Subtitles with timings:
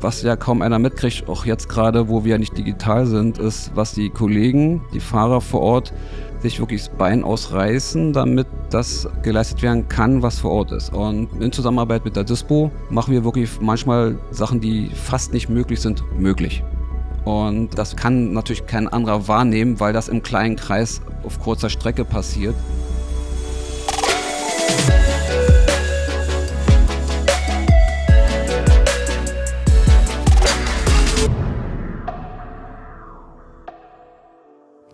[0.00, 3.72] was ja kaum einer mitkriegt, auch jetzt gerade, wo wir ja nicht digital sind, ist,
[3.74, 5.92] was die Kollegen, die Fahrer vor Ort
[6.42, 10.92] sich wirklich das Bein ausreißen, damit das geleistet werden kann, was vor Ort ist.
[10.92, 15.80] Und in Zusammenarbeit mit der Dispo machen wir wirklich manchmal Sachen, die fast nicht möglich
[15.80, 16.62] sind, möglich.
[17.24, 22.04] Und das kann natürlich kein anderer wahrnehmen, weil das im kleinen Kreis auf kurzer Strecke
[22.04, 22.54] passiert.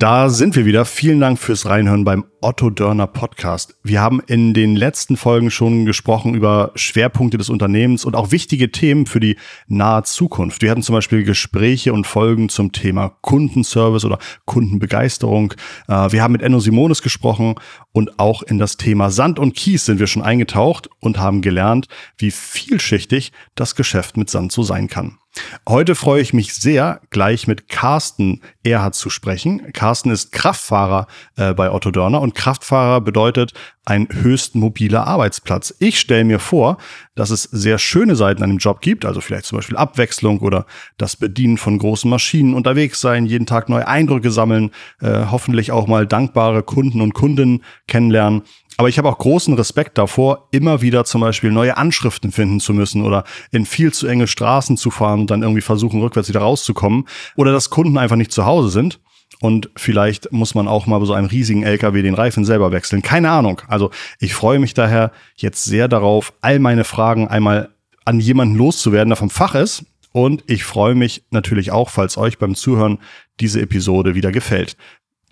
[0.03, 0.85] Da sind wir wieder.
[0.85, 3.77] Vielen Dank fürs Reinhören beim Otto Dörner Podcast.
[3.85, 8.73] Wir haben in den letzten Folgen schon gesprochen über Schwerpunkte des Unternehmens und auch wichtige
[8.73, 9.37] Themen für die
[9.69, 10.61] nahe Zukunft.
[10.61, 15.55] Wir hatten zum Beispiel Gespräche und Folgen zum Thema Kundenservice oder Kundenbegeisterung.
[15.87, 17.55] Äh, wir haben mit Enno Simonis gesprochen
[17.93, 21.87] und auch in das Thema Sand und Kies sind wir schon eingetaucht und haben gelernt,
[22.19, 25.19] wie vielschichtig das Geschäft mit Sand so sein kann.
[25.67, 29.73] Heute freue ich mich sehr, gleich mit Carsten Erhard zu sprechen.
[29.73, 35.75] Carsten ist Kraftfahrer äh, bei Otto Dörner und Kraftfahrer bedeutet ein höchst mobiler Arbeitsplatz.
[35.79, 36.77] Ich stelle mir vor,
[37.15, 40.67] dass es sehr schöne Seiten an dem Job gibt, also vielleicht zum Beispiel Abwechslung oder
[40.99, 45.87] das Bedienen von großen Maschinen, unterwegs sein, jeden Tag neue Eindrücke sammeln, äh, hoffentlich auch
[45.87, 48.43] mal dankbare Kunden und Kundinnen kennenlernen.
[48.83, 52.75] Aber ich habe auch großen Respekt davor, immer wieder zum Beispiel neue Anschriften finden zu
[52.75, 56.41] müssen oder in viel zu enge Straßen zu fahren und dann irgendwie versuchen, rückwärts wieder
[56.41, 57.07] rauszukommen.
[57.37, 58.99] Oder dass Kunden einfach nicht zu Hause sind.
[59.41, 63.03] Und vielleicht muss man auch mal bei so einem riesigen LKW den Reifen selber wechseln.
[63.03, 63.63] Keine Ahnung.
[63.69, 67.69] Also ich freue mich daher jetzt sehr darauf, all meine Fragen einmal
[68.05, 69.85] an jemanden loszuwerden, der vom Fach ist.
[70.11, 72.99] Und ich freue mich natürlich auch, falls euch beim Zuhören
[73.39, 74.77] diese Episode wieder gefällt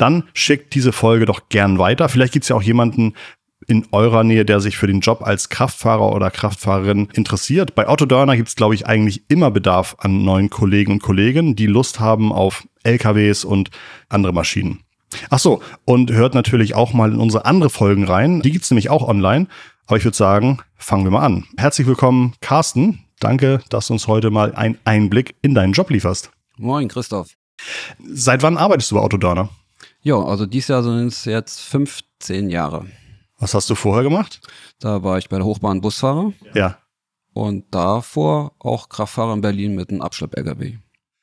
[0.00, 2.08] dann schickt diese Folge doch gern weiter.
[2.08, 3.14] Vielleicht gibt es ja auch jemanden
[3.70, 7.74] in eurer Nähe, der sich für den Job als Kraftfahrer oder Kraftfahrerin interessiert.
[7.74, 11.56] Bei Otto Dörner gibt es, glaube ich, eigentlich immer Bedarf an neuen Kollegen und Kolleginnen,
[11.56, 13.70] die Lust haben auf LKWs und
[14.08, 14.80] andere Maschinen.
[15.28, 18.42] Ach so, und hört natürlich auch mal in unsere andere Folgen rein.
[18.42, 19.46] Die gibt es nämlich auch online.
[19.86, 21.46] Aber ich würde sagen, fangen wir mal an.
[21.56, 23.04] Herzlich willkommen, Carsten.
[23.18, 26.30] Danke, dass du uns heute mal einen Einblick in deinen Job lieferst.
[26.58, 27.30] Moin, Christoph.
[28.08, 29.48] Seit wann arbeitest du bei Otto Dörner?
[30.02, 32.86] Ja, also dieses Jahr sind es jetzt 15 Jahre.
[33.40, 34.40] Was hast du vorher gemacht?
[34.80, 36.32] Da war ich bei der Hochbahn Busfahrer.
[36.54, 36.76] Ja.
[37.32, 40.76] Und davor auch Kraftfahrer in Berlin mit einem Abschlepp-LKW.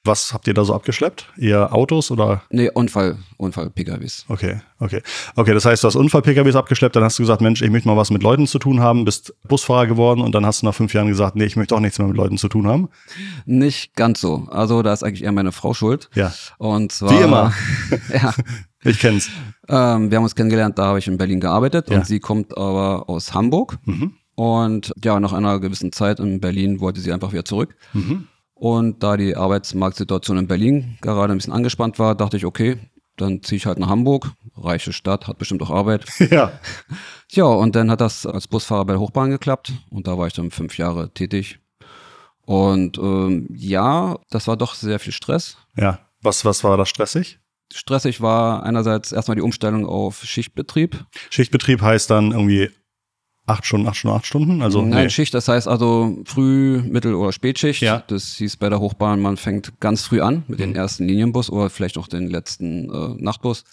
[0.03, 1.27] Was habt ihr da so abgeschleppt?
[1.37, 2.41] Eher Autos oder?
[2.49, 4.25] Nee, Unfall, Unfall-PKWs.
[4.29, 5.01] Okay, okay.
[5.35, 7.97] Okay, das heißt, du hast Unfall-PKWs abgeschleppt, dann hast du gesagt, Mensch, ich möchte mal
[7.97, 10.93] was mit Leuten zu tun haben, bist Busfahrer geworden und dann hast du nach fünf
[10.93, 12.87] Jahren gesagt, nee, ich möchte auch nichts mehr mit Leuten zu tun haben.
[13.45, 14.47] Nicht ganz so.
[14.49, 16.09] Also da ist eigentlich eher meine Frau schuld.
[16.15, 16.33] Ja.
[16.57, 17.11] Und zwar.
[17.11, 17.53] Wie immer.
[18.13, 18.33] ja.
[18.83, 19.29] Ich kenn's.
[19.67, 21.97] Ähm, wir haben uns kennengelernt, da habe ich in Berlin gearbeitet Ja.
[21.97, 23.77] und sie kommt aber aus Hamburg.
[23.85, 24.13] Mhm.
[24.35, 27.75] Und ja, nach einer gewissen Zeit in Berlin wollte sie einfach wieder zurück.
[27.93, 28.27] Mhm.
[28.53, 32.77] Und da die Arbeitsmarktsituation in Berlin gerade ein bisschen angespannt war, dachte ich, okay,
[33.15, 34.31] dann ziehe ich halt nach Hamburg.
[34.55, 36.05] Reiche Stadt, hat bestimmt auch Arbeit.
[36.31, 36.51] Ja.
[37.31, 39.73] Ja, und dann hat das als Busfahrer bei der Hochbahn geklappt.
[39.89, 41.59] Und da war ich dann fünf Jahre tätig.
[42.41, 45.57] Und ähm, ja, das war doch sehr viel Stress.
[45.75, 45.99] Ja.
[46.21, 47.39] Was, was war da stressig?
[47.73, 51.05] Stressig war einerseits erstmal die Umstellung auf Schichtbetrieb.
[51.29, 52.69] Schichtbetrieb heißt dann irgendwie
[53.45, 54.61] acht Stunden, acht Stunden, acht Stunden?
[54.61, 55.09] Also, Nein, nee.
[55.09, 57.81] Schicht, das heißt also Früh-, Mittel- oder Spätschicht.
[57.81, 58.03] Ja.
[58.07, 60.63] Das hieß bei der Hochbahn, man fängt ganz früh an mit Mhm.
[60.63, 63.63] dem ersten Linienbus oder vielleicht auch den letzten äh, Nachtbus.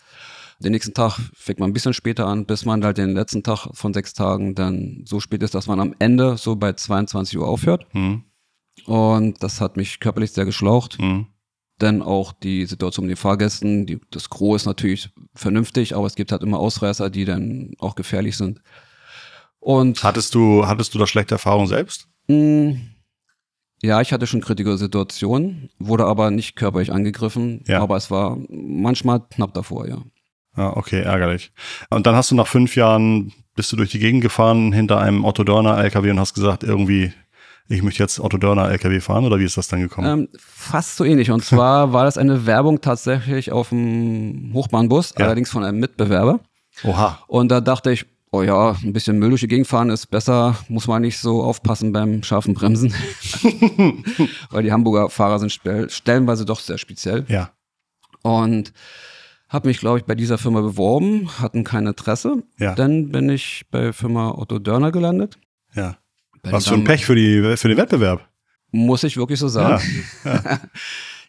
[0.61, 3.67] Den nächsten Tag fängt man ein bisschen später an, bis man halt den letzten Tag
[3.73, 7.49] von sechs Tagen dann so spät ist, dass man am Ende so bei 22 Uhr
[7.49, 7.87] aufhört.
[7.93, 8.23] Mhm.
[8.87, 11.01] Und das hat mich körperlich sehr geschlaucht.
[11.01, 11.27] Mhm.
[11.81, 16.15] Denn auch die Situation mit den Fahrgästen, die, das Gros ist natürlich vernünftig, aber es
[16.15, 18.61] gibt halt immer Ausreißer, die dann auch gefährlich sind.
[19.59, 22.09] Und Hattest du, hattest du da schlechte Erfahrungen selbst?
[22.29, 22.73] Mm,
[23.83, 27.81] Ja, ich hatte schon kritische Situationen, wurde aber nicht körperlich angegriffen, Ja.
[27.83, 30.03] aber es war manchmal knapp davor, ja.
[30.57, 31.53] Ja, okay, ärgerlich.
[31.91, 35.25] Und dann hast du nach fünf Jahren, bist du durch die Gegend gefahren hinter einem
[35.25, 37.13] Otto Dörner LKW und hast gesagt, irgendwie,
[37.69, 40.07] ich möchte jetzt Otto Dörner LKW fahren oder wie ist das dann gekommen?
[40.07, 41.31] Ähm, fast so ähnlich.
[41.31, 45.27] Und zwar war das eine Werbung tatsächlich auf dem Hochbahnbus, Ja.
[45.27, 46.41] allerdings von einem Mitbewerber.
[46.85, 47.19] Oha.
[47.27, 50.57] Und da dachte ich, oh ja, ein bisschen Müll durch die Gegend fahren ist besser,
[50.69, 52.93] muss man nicht so aufpassen beim scharfen Bremsen.
[54.51, 57.25] Weil die Hamburger Fahrer sind stel- stellenweise doch sehr speziell.
[57.29, 57.51] Ja.
[58.23, 58.73] Und
[59.49, 62.43] habe mich, glaube ich, bei dieser Firma beworben, hatten kein Interesse.
[62.59, 62.75] Ja.
[62.75, 65.39] Dann bin ich bei Firma Otto Dörner gelandet.
[65.75, 65.97] Ja.
[66.51, 68.27] Was für ein Pech für, die, für den Wettbewerb.
[68.71, 69.83] Muss ich wirklich so sagen.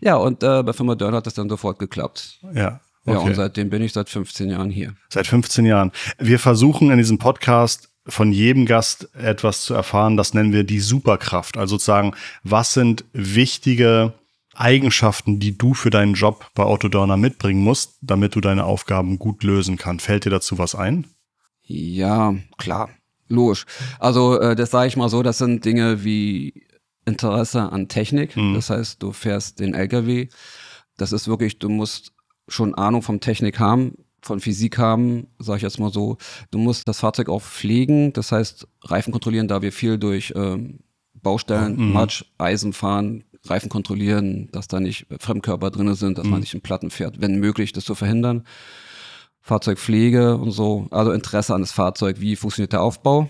[0.02, 2.40] Ja, und äh, bei Firma Dörner hat das dann sofort geklappt.
[2.44, 2.52] Ja.
[2.52, 2.80] Ja,
[3.18, 3.28] Okay.
[3.30, 4.96] und seitdem bin ich seit 15 Jahren hier.
[5.10, 5.92] Seit 15 Jahren.
[6.18, 10.80] Wir versuchen in diesem Podcast von jedem Gast etwas zu erfahren, das nennen wir die
[10.80, 11.56] Superkraft.
[11.58, 12.14] Also sozusagen,
[12.44, 14.14] was sind wichtige
[14.56, 19.44] Eigenschaften, die du für deinen Job bei Autodörner mitbringen musst, damit du deine Aufgaben gut
[19.44, 20.06] lösen kannst?
[20.06, 21.06] Fällt dir dazu was ein?
[21.62, 22.90] Ja, klar,
[23.28, 23.66] logisch.
[24.00, 26.66] Also äh, das sage ich mal so, das sind Dinge wie
[27.06, 28.36] Interesse an Technik.
[28.36, 28.56] Mhm.
[28.56, 30.28] Das heißt, du fährst den LKW.
[30.98, 32.14] Das ist wirklich, du musst
[32.48, 36.18] schon Ahnung vom Technik haben, von Physik haben, sage ich jetzt mal so.
[36.52, 40.80] Du musst das Fahrzeug auch pflegen, das heißt Reifen kontrollieren, da wir viel durch ähm,
[41.14, 41.94] Baustellen, mhm.
[41.94, 46.32] Matsch, Eisen fahren, Reifen kontrollieren, dass da nicht Fremdkörper drin sind, dass mhm.
[46.32, 48.46] man nicht in Platten fährt, wenn möglich, das zu verhindern.
[49.46, 53.30] Fahrzeugpflege und so, also Interesse an das Fahrzeug, wie funktioniert der Aufbau,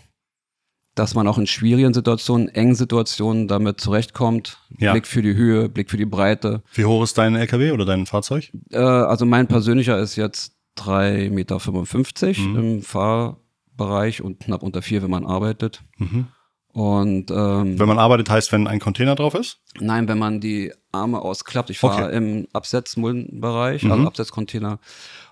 [0.96, 4.58] dass man auch in schwierigen Situationen, engen Situationen damit zurechtkommt.
[4.80, 4.94] Ja.
[4.94, 6.64] Blick für die Höhe, Blick für die Breite.
[6.74, 8.50] Wie hoch ist dein LKW oder dein Fahrzeug?
[8.72, 12.56] Äh, also mein persönlicher ist jetzt 3,55 Meter mhm.
[12.56, 15.84] im Fahrbereich und knapp unter vier, wenn man arbeitet.
[15.98, 16.28] Mhm.
[16.72, 19.60] Und ähm, wenn man arbeitet, heißt, wenn ein Container drauf ist?
[19.80, 21.70] Nein, wenn man die Arme ausklappt.
[21.70, 22.18] Ich fahre okay.
[22.18, 23.92] im Absetzmuldenbereich, mhm.
[23.92, 24.80] also Absetzcontainer.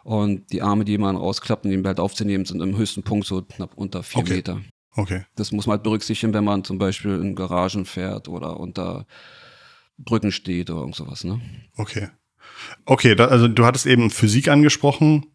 [0.03, 3.41] Und die Arme, die man rausklappt und den Belt aufzunehmen, sind im höchsten Punkt so
[3.41, 4.35] knapp unter vier okay.
[4.35, 4.61] Meter.
[4.95, 5.25] Okay.
[5.35, 9.05] Das muss man halt berücksichtigen, wenn man zum Beispiel in Garagen fährt oder unter
[9.97, 11.41] Brücken steht oder irgend sowas, ne?
[11.77, 12.09] Okay.
[12.85, 15.25] Okay, da, also du hattest eben Physik angesprochen.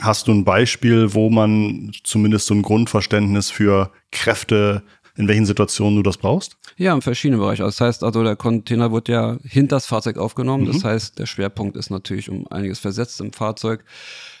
[0.00, 4.84] Hast du ein Beispiel, wo man zumindest so ein Grundverständnis für Kräfte,
[5.22, 6.56] in welchen Situationen du das brauchst?
[6.76, 7.62] Ja, in verschiedenen Bereichen.
[7.62, 10.64] Das heißt also, der Container wird ja hinter das Fahrzeug aufgenommen.
[10.64, 10.72] Mhm.
[10.72, 13.84] Das heißt, der Schwerpunkt ist natürlich um einiges versetzt im Fahrzeug,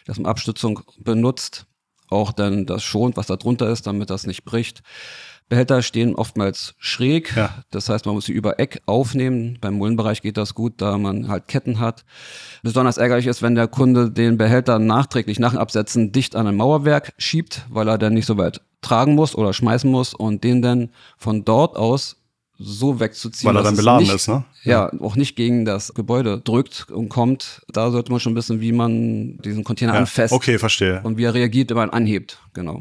[0.06, 1.66] das man Abstützung benutzt.
[2.08, 4.82] Auch dann das schont, was da drunter ist, damit das nicht bricht.
[5.52, 7.36] Behälter stehen oftmals schräg.
[7.36, 7.50] Ja.
[7.70, 9.58] Das heißt, man muss sie über Eck aufnehmen.
[9.60, 12.06] Beim Mullenbereich geht das gut, da man halt Ketten hat.
[12.62, 16.56] Besonders ärgerlich ist, wenn der Kunde den Behälter nachträglich nach dem Absetzen dicht an ein
[16.56, 20.62] Mauerwerk schiebt, weil er dann nicht so weit tragen muss oder schmeißen muss und den
[20.62, 20.88] dann
[21.18, 22.16] von dort aus
[22.56, 23.50] so wegzuziehen.
[23.50, 24.44] Weil er dann beladen nicht, ist, ne?
[24.64, 27.60] Ja, auch nicht gegen das Gebäude drückt und kommt.
[27.70, 30.32] Da sollte man schon wissen, wie man diesen Container ja, anfasst.
[30.32, 31.02] Okay, verstehe.
[31.02, 32.80] Und wie er reagiert, wenn man anhebt, genau.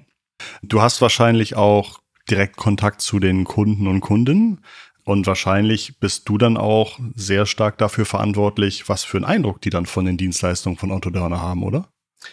[0.64, 4.62] Du hast wahrscheinlich auch direkt Kontakt zu den Kunden und Kunden.
[5.04, 9.70] Und wahrscheinlich bist du dann auch sehr stark dafür verantwortlich, was für einen Eindruck die
[9.70, 11.88] dann von den Dienstleistungen von Autodörner haben, oder?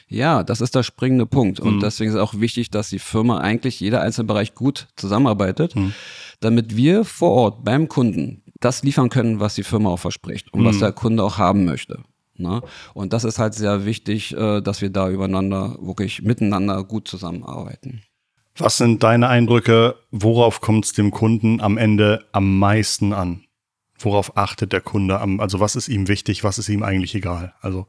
[0.09, 1.61] Ja, das ist der springende Punkt.
[1.61, 1.81] Und mhm.
[1.81, 5.95] deswegen ist es auch wichtig, dass die Firma eigentlich jeder einzelne Bereich gut zusammenarbeitet, mhm.
[6.41, 10.61] damit wir vor Ort beim Kunden das liefern können, was die Firma auch verspricht und
[10.61, 10.67] mhm.
[10.67, 12.03] was der Kunde auch haben möchte.
[12.37, 12.63] Ne?
[12.95, 18.03] Und das ist halt sehr wichtig, äh, dass wir da übereinander wirklich miteinander gut zusammenarbeiten.
[18.59, 19.97] Was sind deine Eindrücke?
[20.11, 23.45] Worauf kommt es dem Kunden am Ende am meisten an?
[23.99, 27.55] Worauf achtet der Kunde am, also was ist ihm wichtig, was ist ihm eigentlich egal?
[27.61, 27.87] Also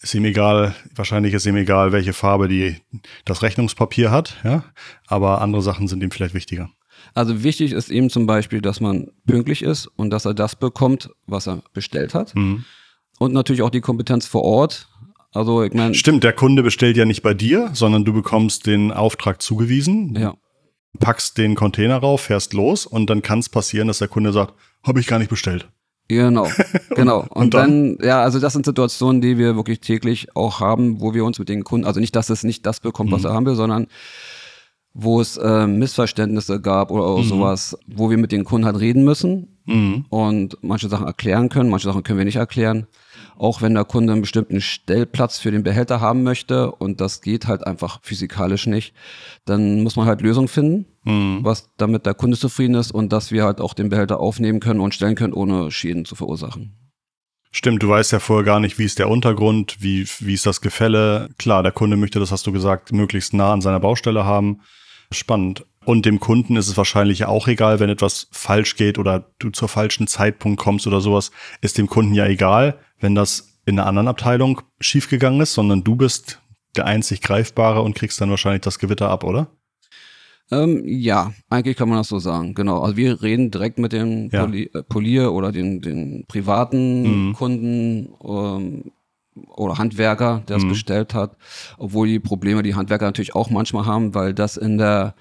[0.00, 2.76] ist ihm egal, wahrscheinlich ist ihm egal, welche Farbe die,
[3.24, 4.64] das Rechnungspapier hat, ja,
[5.06, 6.70] aber andere Sachen sind ihm vielleicht wichtiger.
[7.14, 11.10] Also wichtig ist ihm zum Beispiel, dass man pünktlich ist und dass er das bekommt,
[11.26, 12.34] was er bestellt hat.
[12.34, 12.64] Mhm.
[13.18, 14.88] Und natürlich auch die Kompetenz vor Ort,
[15.36, 15.94] also ich meine.
[15.94, 20.16] Stimmt, der Kunde bestellt ja nicht bei dir, sondern du bekommst den Auftrag zugewiesen.
[20.18, 20.34] Ja.
[20.98, 24.54] Packst den Container rauf, fährst los und dann kann es passieren, dass der Kunde sagt,
[24.82, 25.68] habe ich gar nicht bestellt.
[26.08, 26.48] Genau,
[26.94, 27.20] genau.
[27.20, 27.96] Und, und dann?
[27.96, 28.06] dann?
[28.06, 31.48] ja, also das sind Situationen, die wir wirklich täglich auch haben, wo wir uns mit
[31.48, 33.28] den Kunden, also nicht, dass es nicht das bekommt, was mhm.
[33.28, 33.88] er haben will, sondern
[34.94, 37.24] wo es äh, Missverständnisse gab oder mhm.
[37.24, 40.06] sowas, wo wir mit den Kunden halt reden müssen mhm.
[40.08, 42.86] und manche Sachen erklären können, manche Sachen können wir nicht erklären
[43.38, 47.46] auch wenn der Kunde einen bestimmten Stellplatz für den Behälter haben möchte und das geht
[47.46, 48.94] halt einfach physikalisch nicht,
[49.44, 51.40] dann muss man halt Lösungen finden, mhm.
[51.42, 54.80] was damit der Kunde zufrieden ist und dass wir halt auch den Behälter aufnehmen können
[54.80, 56.72] und stellen können, ohne Schäden zu verursachen.
[57.52, 60.60] Stimmt, du weißt ja vorher gar nicht, wie ist der Untergrund, wie, wie ist das
[60.60, 61.30] Gefälle.
[61.38, 64.60] Klar, der Kunde möchte, das hast du gesagt, möglichst nah an seiner Baustelle haben.
[65.10, 65.64] Spannend.
[65.86, 69.68] Und dem Kunden ist es wahrscheinlich auch egal, wenn etwas falsch geht oder du zur
[69.68, 71.30] falschen Zeitpunkt kommst oder sowas,
[71.62, 75.96] ist dem Kunden ja egal wenn das in einer anderen Abteilung schiefgegangen ist, sondern du
[75.96, 76.40] bist
[76.76, 79.48] der einzig Greifbare und kriegst dann wahrscheinlich das Gewitter ab, oder?
[80.50, 82.80] Ähm, ja, eigentlich kann man das so sagen, genau.
[82.80, 84.44] Also wir reden direkt mit dem ja.
[84.44, 87.32] Poli äh, Polier oder den, den privaten mhm.
[87.32, 88.92] Kunden ähm,
[89.48, 90.68] oder Handwerker, der es mhm.
[90.68, 91.36] bestellt hat,
[91.78, 95.16] obwohl die Probleme die Handwerker natürlich auch manchmal haben, weil das in der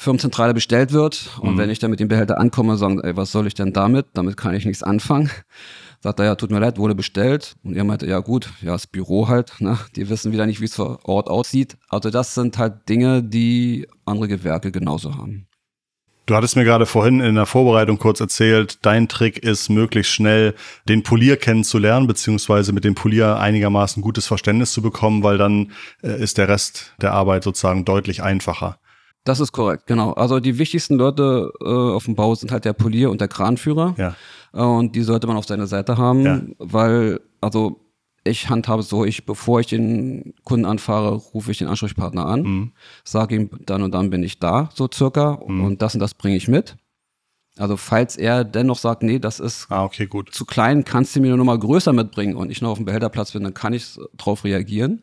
[0.00, 1.58] Firmenzentrale bestellt wird und mhm.
[1.58, 4.06] wenn ich dann mit dem Behälter ankomme, sagen, ey, was soll ich denn damit?
[4.14, 5.28] Damit kann ich nichts anfangen.
[6.00, 7.56] Sagt er, ja, tut mir leid, wurde bestellt.
[7.64, 9.76] Und er meinte, ja gut, ja, das Büro halt, ne?
[9.96, 11.76] Die wissen wieder nicht, wie es vor Ort aussieht.
[11.88, 15.48] Also das sind halt Dinge, die andere Gewerke genauso haben.
[16.26, 20.54] Du hattest mir gerade vorhin in der Vorbereitung kurz erzählt, dein Trick ist, möglichst schnell
[20.88, 25.72] den Polier kennenzulernen, beziehungsweise mit dem Polier einigermaßen gutes Verständnis zu bekommen, weil dann
[26.04, 28.78] äh, ist der Rest der Arbeit sozusagen deutlich einfacher.
[29.28, 30.12] Das ist korrekt, genau.
[30.12, 33.94] Also die wichtigsten Leute äh, auf dem Bau sind halt der Polier und der Kranführer.
[33.98, 34.14] Ja.
[34.54, 36.40] Äh, und die sollte man auf seiner Seite haben, Ja.
[36.58, 37.80] weil, also
[38.24, 42.42] ich handhabe es so, ich, bevor ich den Kunden anfahre, rufe ich den Ansprechpartner an,
[42.42, 42.72] Mhm.
[43.04, 46.36] sage ihm, dann und dann bin ich da, so circa, und das und das bringe
[46.36, 46.76] ich mit.
[47.58, 50.32] Also falls er dennoch sagt, nee, das ist Ah, okay, gut.
[50.32, 52.84] zu klein, kannst du mir nur noch mal größer mitbringen und ich noch auf dem
[52.86, 55.02] Behälterplatz bin, dann kann ich drauf reagieren.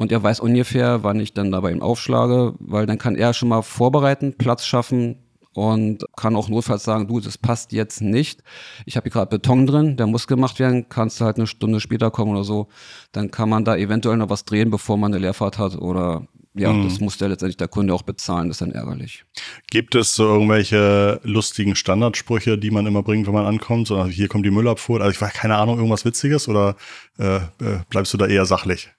[0.00, 3.34] Und er weiß ungefähr, wann ich dann da bei ihm aufschlage, weil dann kann er
[3.34, 5.16] schon mal vorbereiten, Platz schaffen
[5.52, 8.42] und kann auch notfalls sagen, du, das passt jetzt nicht.
[8.86, 11.80] Ich habe hier gerade Beton drin, der muss gemacht werden, kannst du halt eine Stunde
[11.80, 12.68] später kommen oder so.
[13.12, 16.72] Dann kann man da eventuell noch was drehen, bevor man eine Leerfahrt hat oder ja,
[16.82, 19.24] das muss der letztendlich der Kunde auch bezahlen, das ist dann ärgerlich.
[19.70, 23.86] Gibt es so irgendwelche lustigen Standardsprüche, die man immer bringt, wenn man ankommt?
[23.86, 25.02] So, hier kommt die Müllabfuhr.
[25.02, 26.74] Also ich weiß keine Ahnung, irgendwas Witziges oder
[27.18, 28.90] äh, äh, bleibst du da eher sachlich?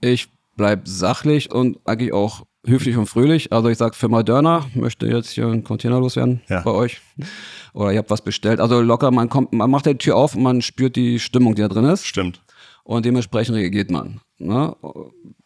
[0.00, 3.52] Ich bleib sachlich und eigentlich auch höflich und fröhlich.
[3.52, 6.60] Also ich sag Firma Dörner, möchte jetzt hier einen Container loswerden Ja.
[6.62, 7.00] bei euch.
[7.72, 8.60] Oder ihr habt was bestellt.
[8.60, 11.62] Also locker, man kommt, man macht die Tür auf und man spürt die Stimmung, die
[11.62, 12.06] da drin ist.
[12.06, 12.42] Stimmt.
[12.84, 14.20] Und dementsprechend reagiert man.
[14.38, 14.74] Ne?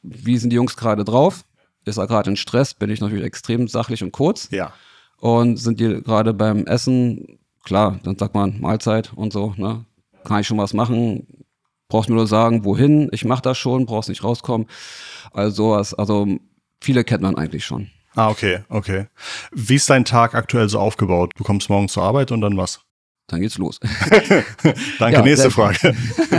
[0.03, 1.45] Wie sind die Jungs gerade drauf?
[1.85, 2.75] Ist er gerade in Stress?
[2.75, 4.49] Bin ich natürlich extrem sachlich und kurz.
[4.51, 4.73] Ja.
[5.19, 7.39] Und sind die gerade beim Essen?
[7.65, 9.55] Klar, dann sagt man Mahlzeit und so.
[9.57, 9.85] Ne?
[10.25, 11.27] Kann ich schon was machen?
[11.89, 13.09] Brauchst nur sagen, wohin?
[13.13, 14.67] Ich mache das schon, brauchst nicht rauskommen.
[15.33, 15.95] Also sowas.
[15.95, 16.27] Also
[16.81, 17.89] viele kennt man eigentlich schon.
[18.15, 19.07] Ah, okay, okay.
[19.53, 21.33] Wie ist dein Tag aktuell so aufgebaut?
[21.37, 22.81] Du kommst morgen zur Arbeit und dann was?
[23.27, 23.81] Dann geht's los.
[24.99, 25.95] Danke, Ja, nächste Frage.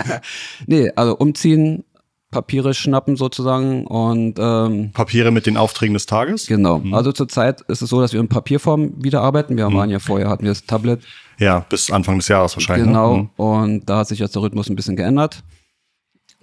[0.68, 1.84] nee, also umziehen,
[2.32, 6.48] Papiere schnappen sozusagen und ähm, Papiere mit den Aufträgen des Tages?
[6.48, 6.82] Genau.
[6.92, 9.58] Also zurzeit ist es so, dass wir in Papierform wieder arbeiten.
[9.58, 11.02] Wir waren ja vorher, hatten wir das Tablet.
[11.39, 12.88] Ja, bis Anfang des Jahres wahrscheinlich.
[12.88, 13.18] Genau.
[13.18, 13.30] Ne?
[13.38, 15.44] Und da hat sich jetzt der Rhythmus ein bisschen geändert.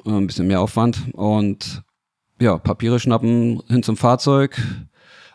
[0.05, 1.03] Äh, Ein bisschen mehr Aufwand.
[1.13, 1.83] Und
[2.41, 4.61] ja, Papiere schnappen, hin zum Fahrzeug,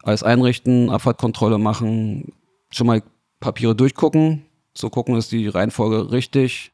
[0.03, 2.33] alles einrichten, Abfahrtkontrolle machen,
[2.71, 3.01] schon mal
[3.39, 6.71] Papiere durchgucken, zu gucken, ist die Reihenfolge richtig.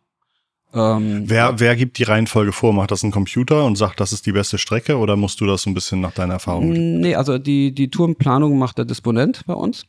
[0.73, 2.73] Ähm, Wer, wer gibt die Reihenfolge vor?
[2.73, 5.61] Macht das ein Computer und sagt, das ist die beste Strecke oder musst du das
[5.61, 6.71] so ein bisschen nach deiner Erfahrung?
[6.71, 9.85] Nee, also die, die Tourenplanung macht der Disponent bei uns.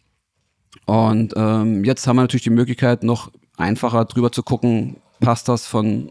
[0.87, 5.67] Und ähm, jetzt haben wir natürlich die Möglichkeit, noch einfacher drüber zu gucken, passt das
[5.67, 6.11] von,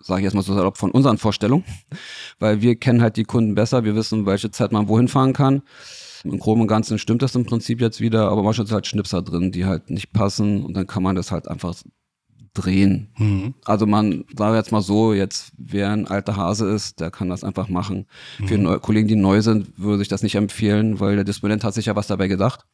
[0.00, 1.64] sage ich jetzt mal so salopp, von unseren Vorstellungen.
[2.38, 5.62] Weil wir kennen halt die Kunden besser, wir wissen, welche Zeit man wohin fahren kann.
[6.24, 9.22] Im Groben und Ganzen stimmt das im Prinzip jetzt wieder, aber manchmal sind halt Schnipser
[9.22, 11.74] drin, die halt nicht passen und dann kann man das halt einfach
[12.54, 13.08] drehen.
[13.18, 13.54] Mhm.
[13.64, 17.28] Also man, sagen wir jetzt mal so, jetzt wer ein alter Hase ist, der kann
[17.28, 18.06] das einfach machen.
[18.46, 21.74] Für neu, Kollegen, die neu sind, würde ich das nicht empfehlen, weil der Disponent hat
[21.74, 22.66] sich ja was dabei gedacht.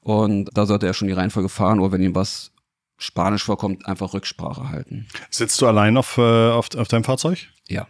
[0.00, 2.52] Und da sollte er schon die Reihenfolge fahren oder wenn ihm was
[2.98, 5.06] Spanisch vorkommt, einfach Rücksprache halten.
[5.30, 7.46] Sitzt du allein auf, äh, auf, auf deinem Fahrzeug?
[7.68, 7.86] Ja.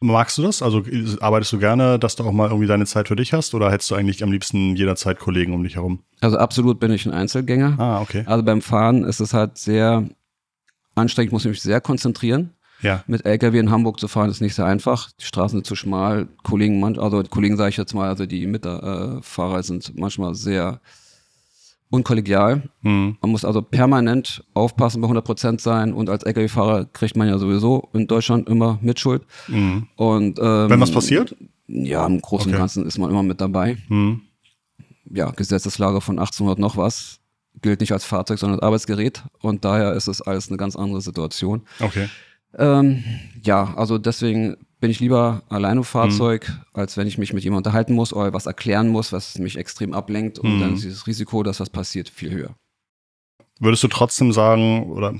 [0.00, 0.62] Magst du das?
[0.62, 3.54] Also äh, arbeitest du gerne, dass du auch mal irgendwie deine Zeit für dich hast
[3.54, 6.04] oder hättest du eigentlich am liebsten jederzeit Kollegen um dich herum?
[6.20, 7.76] Also absolut bin ich ein Einzelgänger.
[7.78, 8.22] Ah, okay.
[8.26, 10.08] Also beim Fahren ist es halt sehr
[10.94, 12.52] anstrengend, muss ich mich sehr konzentrieren.
[12.82, 13.02] Ja.
[13.06, 15.10] Mit LKW in Hamburg zu fahren ist nicht sehr einfach.
[15.18, 16.28] Die Straßen sind zu schmal.
[16.42, 20.80] Kollegen, also Kollegen sage ich jetzt mal, also die Mitfahrer sind manchmal sehr
[21.90, 22.62] unkollegial.
[22.82, 23.16] Mhm.
[23.20, 27.38] Man muss also permanent aufpassen, bei 100 Prozent sein und als LKW-Fahrer kriegt man ja
[27.38, 29.22] sowieso in Deutschland immer Mitschuld.
[29.48, 29.88] Mhm.
[29.96, 31.36] Und ähm, Wenn was passiert?
[31.68, 32.60] Ja, im Großen und Okay.
[32.60, 33.76] Ganzen ist man immer mit dabei.
[33.88, 34.22] Mhm.
[35.10, 37.20] Ja, Gesetzeslage von 1800 noch was
[37.62, 41.00] gilt nicht als Fahrzeug, sondern als Arbeitsgerät und daher ist es alles eine ganz andere
[41.00, 41.62] Situation.
[41.80, 42.08] Okay.
[42.58, 43.02] Ähm,
[43.42, 46.64] ja, also deswegen bin ich lieber alleine im Fahrzeug, Mhm.
[46.80, 49.92] als wenn ich mich mit jemandem unterhalten muss oder was erklären muss, was mich extrem
[49.92, 50.60] ablenkt und Mhm.
[50.60, 52.54] dann ist dieses Risiko, dass was passiert, viel höher.
[53.58, 55.14] Würdest du trotzdem sagen, oder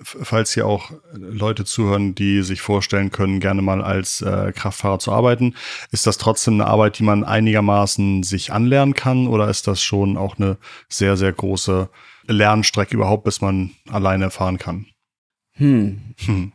[0.00, 5.12] falls hier auch Leute zuhören, die sich vorstellen können, gerne mal als äh, Kraftfahrer zu
[5.12, 5.54] arbeiten,
[5.90, 10.16] ist das trotzdem eine Arbeit, die man einigermaßen sich anlernen kann oder ist das schon
[10.16, 10.56] auch eine
[10.88, 11.90] sehr, sehr große
[12.26, 14.86] Lernstrecke überhaupt, bis man alleine fahren kann?
[15.56, 16.14] Hm.
[16.24, 16.52] Hm.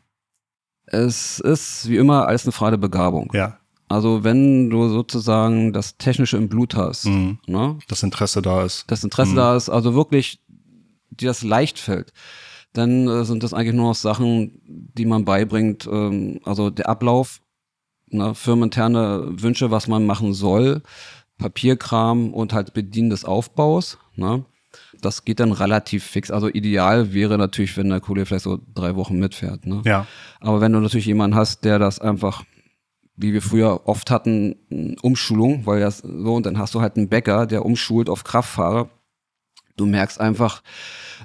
[0.88, 3.32] Es ist wie immer alles eine Frage der Begabung.
[3.34, 7.39] Ja, Also wenn du sozusagen das Technische im Blut hast, Mhm.
[7.48, 8.86] ne, das Interesse da ist.
[8.88, 9.36] das Interesse Mhm.
[9.38, 10.39] da ist, also wirklich
[11.12, 12.12] dir das leicht fällt,
[12.74, 15.88] dann äh, sind das eigentlich nur noch Sachen, die man beibringt.
[15.92, 17.42] Ähm, also der Ablauf,
[18.10, 20.82] ne, firmeninterne Wünsche, was man machen soll,
[21.38, 23.98] Papierkram und halt Bedienen des Aufbaus.
[24.15, 24.46] Ne?
[25.01, 26.31] Das geht dann relativ fix.
[26.31, 29.65] Also ideal wäre natürlich, wenn der Kollege vielleicht so drei Wochen mitfährt.
[29.65, 29.81] Ne?
[29.85, 30.07] Ja,
[30.39, 32.43] Aber wenn du natürlich jemanden hast, der das einfach,
[33.15, 37.09] wie wir früher oft hatten, Umschulung, weil das so, und dann hast du halt einen
[37.09, 38.89] Bäcker, der umschult auf Kraftfahrer.
[39.77, 40.63] Du merkst einfach,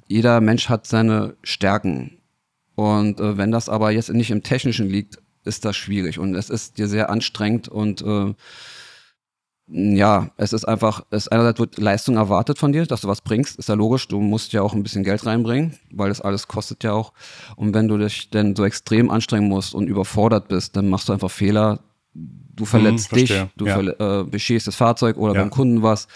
[0.07, 2.19] jeder Mensch hat seine Stärken.
[2.75, 6.51] Und äh, wenn das aber jetzt nicht im Technischen liegt, ist das schwierig und es
[6.51, 8.35] ist dir sehr anstrengend und äh,
[9.73, 13.57] Ja, es ist einfach, es einerseits wird Leistung erwartet von dir, dass du was bringst,
[13.57, 14.09] ist ja logisch.
[14.09, 17.13] Du musst ja auch ein bisschen Geld reinbringen, weil das alles kostet ja auch.
[17.55, 21.13] Und wenn du dich denn so extrem anstrengen musst und überfordert bist, dann machst du
[21.13, 21.79] einfach Fehler.
[22.13, 23.77] Du verletzt Hm, dich, du Ja.
[23.79, 25.41] verle- äh, beschädigst das Fahrzeug oder Ja.
[25.43, 26.09] beim Kunden was.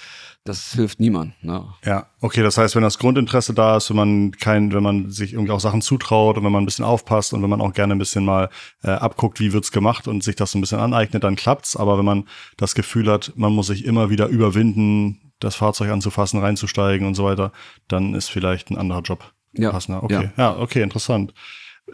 [0.47, 1.43] Das hilft niemand.
[1.43, 1.65] Ne?
[1.87, 5.33] Ja, okay, das heißt, wenn das Grundinteresse da ist, wenn man kein, wenn man sich
[5.33, 7.95] irgendwie auch Sachen zutraut und wenn man ein bisschen aufpasst und wenn man auch gerne
[7.95, 8.51] ein bisschen mal
[8.83, 11.77] äh, abguckt, wie wird's gemacht und sich das so ein bisschen aneignet, dann klappt's.
[11.77, 16.41] Aber wenn man das Gefühl hat, man muss sich immer wieder überwinden, das Fahrzeug anzufassen,
[16.41, 17.51] reinzusteigen und so weiter,
[17.89, 20.03] dann ist vielleicht ein anderer Job Ja, passender.
[20.03, 20.59] Okay, ja.
[20.59, 21.33] okay, interessant.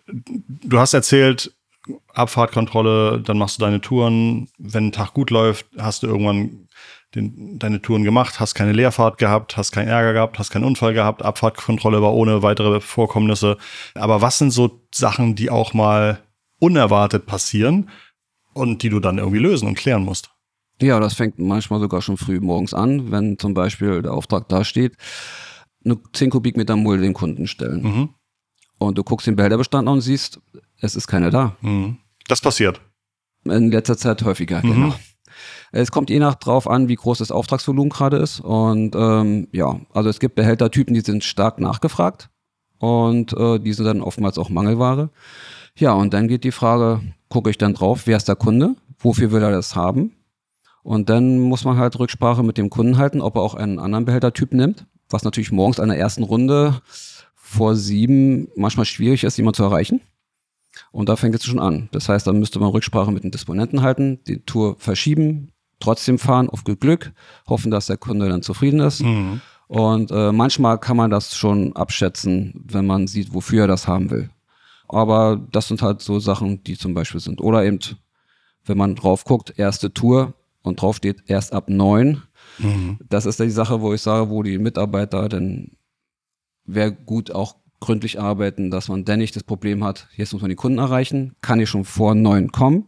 [0.07, 1.54] Du hast erzählt,
[2.14, 4.49] Abfahrtkontrolle, dann machst du deine Touren.
[4.59, 6.69] Wenn ein Tag gut läuft, hast du irgendwann
[7.14, 10.94] den, deine Touren gemacht, hast keine Leerfahrt gehabt, hast keinen Ärger gehabt, hast keinen Unfall
[10.94, 13.56] gehabt, Abfahrtkontrolle war ohne weitere Vorkommnisse.
[13.94, 16.22] Aber was sind so Sachen, die auch mal
[16.58, 17.90] unerwartet passieren
[18.52, 20.30] und die du dann irgendwie lösen und klären musst?
[20.80, 24.64] Ja, das fängt manchmal sogar schon früh morgens an, wenn zum Beispiel der Auftrag da
[24.64, 24.96] steht,
[25.84, 27.82] eine 10 Kubikmeter Mulde den Kunden stellen.
[27.82, 28.08] Mhm.
[28.78, 30.40] Und du guckst den Behälterbestand an und siehst,
[30.80, 31.56] es ist keine da.
[31.60, 31.98] Mhm.
[32.28, 32.80] Das passiert.
[33.44, 34.94] In letzter Zeit häufiger, genau.
[35.73, 38.40] Es kommt je nach drauf an, wie groß das Auftragsvolumen gerade ist.
[38.40, 42.30] Und ähm, ja, also es gibt Behältertypen, die sind stark nachgefragt
[42.78, 45.11] und äh, die sind dann oftmals auch Mangelware.
[45.76, 49.32] Ja, und dann geht die Frage, gucke ich dann drauf, wer ist der Kunde, wofür
[49.32, 50.12] will er das haben?
[50.82, 54.06] Und dann muss man halt Rücksprache mit dem Kunden halten, ob er auch einen anderen
[54.06, 56.80] Behältertyp nimmt, was natürlich morgens an der ersten Runde
[57.35, 60.00] vor sieben manchmal schwierig ist, jemand zu erreichen.
[60.92, 61.88] Und da fängt es schon an.
[61.92, 66.49] Das heißt, da müsste man Rücksprache mit dem Disponenten halten, die Tour verschieben, trotzdem fahren
[66.49, 67.12] auf Glück,
[67.49, 69.02] hoffen, dass der Kunde dann zufrieden ist.
[69.02, 69.40] Mhm.
[69.68, 74.10] Und äh, manchmal kann man das schon abschätzen, wenn man sieht, wofür er das haben
[74.10, 74.30] will.
[74.88, 77.40] Aber das sind halt so Sachen, die zum Beispiel sind.
[77.40, 77.78] Oder eben,
[78.64, 82.22] wenn man drauf guckt, erste Tour und drauf steht erst ab neun.
[82.58, 82.99] Mhm.
[83.08, 85.70] Das ist die Sache, wo ich sage, wo die Mitarbeiter dann
[86.64, 90.50] wäre gut auch gründlich arbeiten, dass man dann nicht das Problem hat, jetzt muss man
[90.50, 92.86] die Kunden erreichen, kann ich schon vor neun kommen.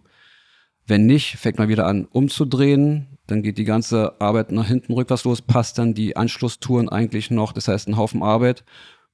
[0.87, 5.25] Wenn nicht, fängt man wieder an umzudrehen, dann geht die ganze Arbeit nach hinten rückwärts
[5.25, 8.65] los, passt dann die Anschlusstouren eigentlich noch, das heißt ein Haufen Arbeit,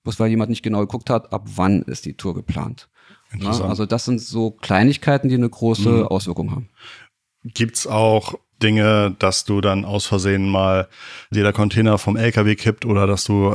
[0.03, 2.89] bloß weil jemand nicht genau geguckt hat, ab wann ist die Tour geplant.
[3.31, 3.69] Interessant.
[3.69, 6.07] also das sind so Kleinigkeiten, die eine große Mhm.
[6.07, 6.71] Auswirkung haben.
[7.45, 10.89] Gibt's auch Dinge, dass du dann aus Versehen mal
[11.31, 13.55] dir der Container vom LKW kippt oder dass du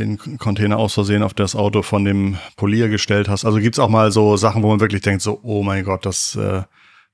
[0.00, 3.44] den Container aus Versehen auf das Auto von dem Polier gestellt hast?
[3.44, 6.34] Also gibt's auch mal so Sachen, wo man wirklich denkt, so, oh mein Gott, das,
[6.36, 6.62] äh,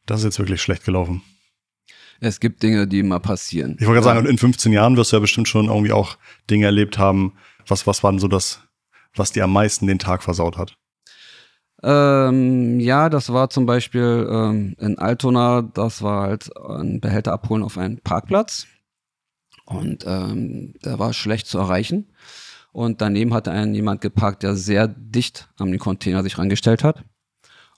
[0.06, 1.22] das ist jetzt wirklich schlecht gelaufen.
[2.20, 3.76] Es gibt Dinge, die mal passieren.
[3.78, 6.16] Ich wollte gerade sagen, in 15 Jahren wirst du ja bestimmt schon irgendwie auch
[6.48, 7.34] Dinge erlebt haben.
[7.66, 8.60] Was, was war denn so das,
[9.14, 10.76] was dir am meisten den Tag versaut hat?
[11.82, 17.62] Ähm, ja, das war zum Beispiel ähm, in Altona, das war halt ein Behälter abholen
[17.62, 18.66] auf einen Parkplatz.
[19.66, 22.06] Und ähm, der war schlecht zu erreichen.
[22.76, 27.02] Und daneben hatte ein jemand geparkt, der sehr dicht an den Container sich rangestellt hat.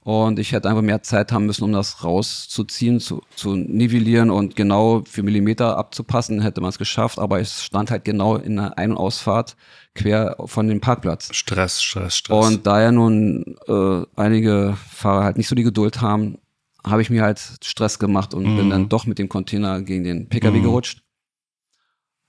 [0.02, 4.56] Und ich hätte einfach mehr Zeit haben müssen, um das rauszuziehen, zu, zu nivellieren und
[4.56, 7.20] genau für Millimeter abzupassen, hätte man es geschafft.
[7.20, 9.54] Aber es stand halt genau in der Ein- und Ausfahrt
[9.94, 11.28] quer von dem Parkplatz.
[11.32, 12.46] Stress, Stress, Stress.
[12.48, 16.38] Und da ja nun äh, einige Fahrer halt nicht so die Geduld haben,
[16.84, 18.70] habe ich mir halt Stress gemacht und bin Mhm.
[18.70, 20.62] dann doch mit dem Container gegen den PKW Mhm.
[20.64, 21.02] gerutscht.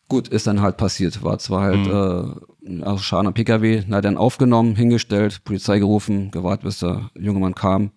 [0.09, 1.23] Gut, ist dann halt passiert.
[1.23, 2.81] War zwar halt Mhm.
[2.81, 7.39] äh, also Schaden am PKW, na dann aufgenommen, hingestellt, Polizei gerufen, gewartet, bis der junge
[7.39, 7.91] Mann kam.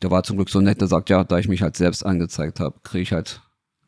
[0.00, 2.60] Der war zum Glück so nett, der sagt, ja, da ich mich halt selbst angezeigt
[2.60, 3.42] habe, kriege ich halt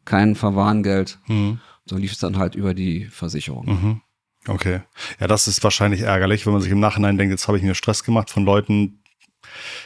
[0.05, 1.19] kein Verwarngeld.
[1.29, 1.61] Mhm.
[1.87, 3.67] So lief es dann halt über die Versicherung.
[3.67, 4.01] Mhm.
[4.49, 4.83] Okay.
[5.21, 7.75] Ja, das ist wahrscheinlich ärgerlich, wenn man sich im Nachhinein denkt, jetzt habe ich mir
[7.77, 9.03] Stress gemacht von Leuten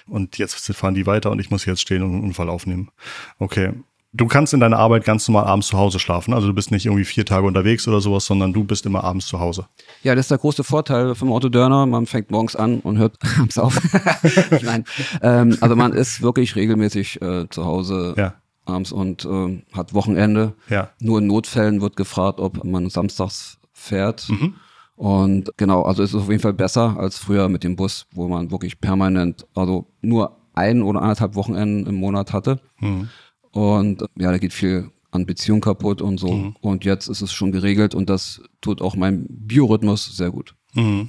[0.08, 2.90] und jetzt fahren die weiter und ich muss jetzt stehen und einen Unfall aufnehmen.
[3.38, 3.72] Okay.
[4.16, 6.32] Du kannst in deiner Arbeit ganz normal abends zu Hause schlafen.
[6.32, 9.26] Also du bist nicht irgendwie vier Tage unterwegs oder sowas, sondern du bist immer abends
[9.26, 9.66] zu Hause.
[10.02, 11.84] Ja, das ist der große Vorteil vom Otto Dörner.
[11.86, 13.78] Man fängt morgens an und hört abends auf.
[14.62, 14.84] Nein,
[15.22, 18.34] ähm, also man ist wirklich regelmäßig äh, zu Hause Ja.
[18.64, 20.54] abends und ähm, hat Wochenende.
[20.70, 20.90] Ja.
[21.00, 24.28] Nur in Notfällen wird gefragt, ob man samstags fährt.
[24.30, 24.54] Mhm.
[24.96, 28.28] Und genau, also ist es auf jeden Fall besser als früher mit dem Bus, wo
[28.28, 32.60] man wirklich permanent, also nur ein oder anderthalb Wochenenden im Monat hatte.
[32.80, 33.10] Mhm.
[33.56, 36.30] Und äh, ja, da geht viel an Beziehung kaputt und so.
[36.30, 36.56] Mhm.
[36.60, 40.54] Und jetzt ist es schon geregelt und das tut auch meinem Biorhythmus sehr gut.
[40.74, 41.08] Mhm.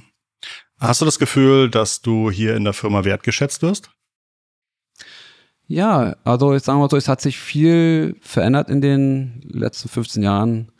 [0.80, 3.90] Hast du das Gefühl, dass du hier in der Firma wertgeschätzt wirst?
[5.66, 10.22] Ja, also ich sage mal so, es hat sich viel verändert in den letzten 15
[10.22, 10.72] Jahren.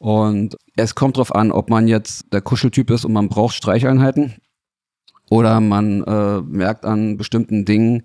[0.00, 4.38] Und es kommt drauf an, ob man jetzt der Kuscheltyp ist und man braucht Streicheinheiten
[5.30, 8.02] oder man äh, merkt an bestimmten Dingen,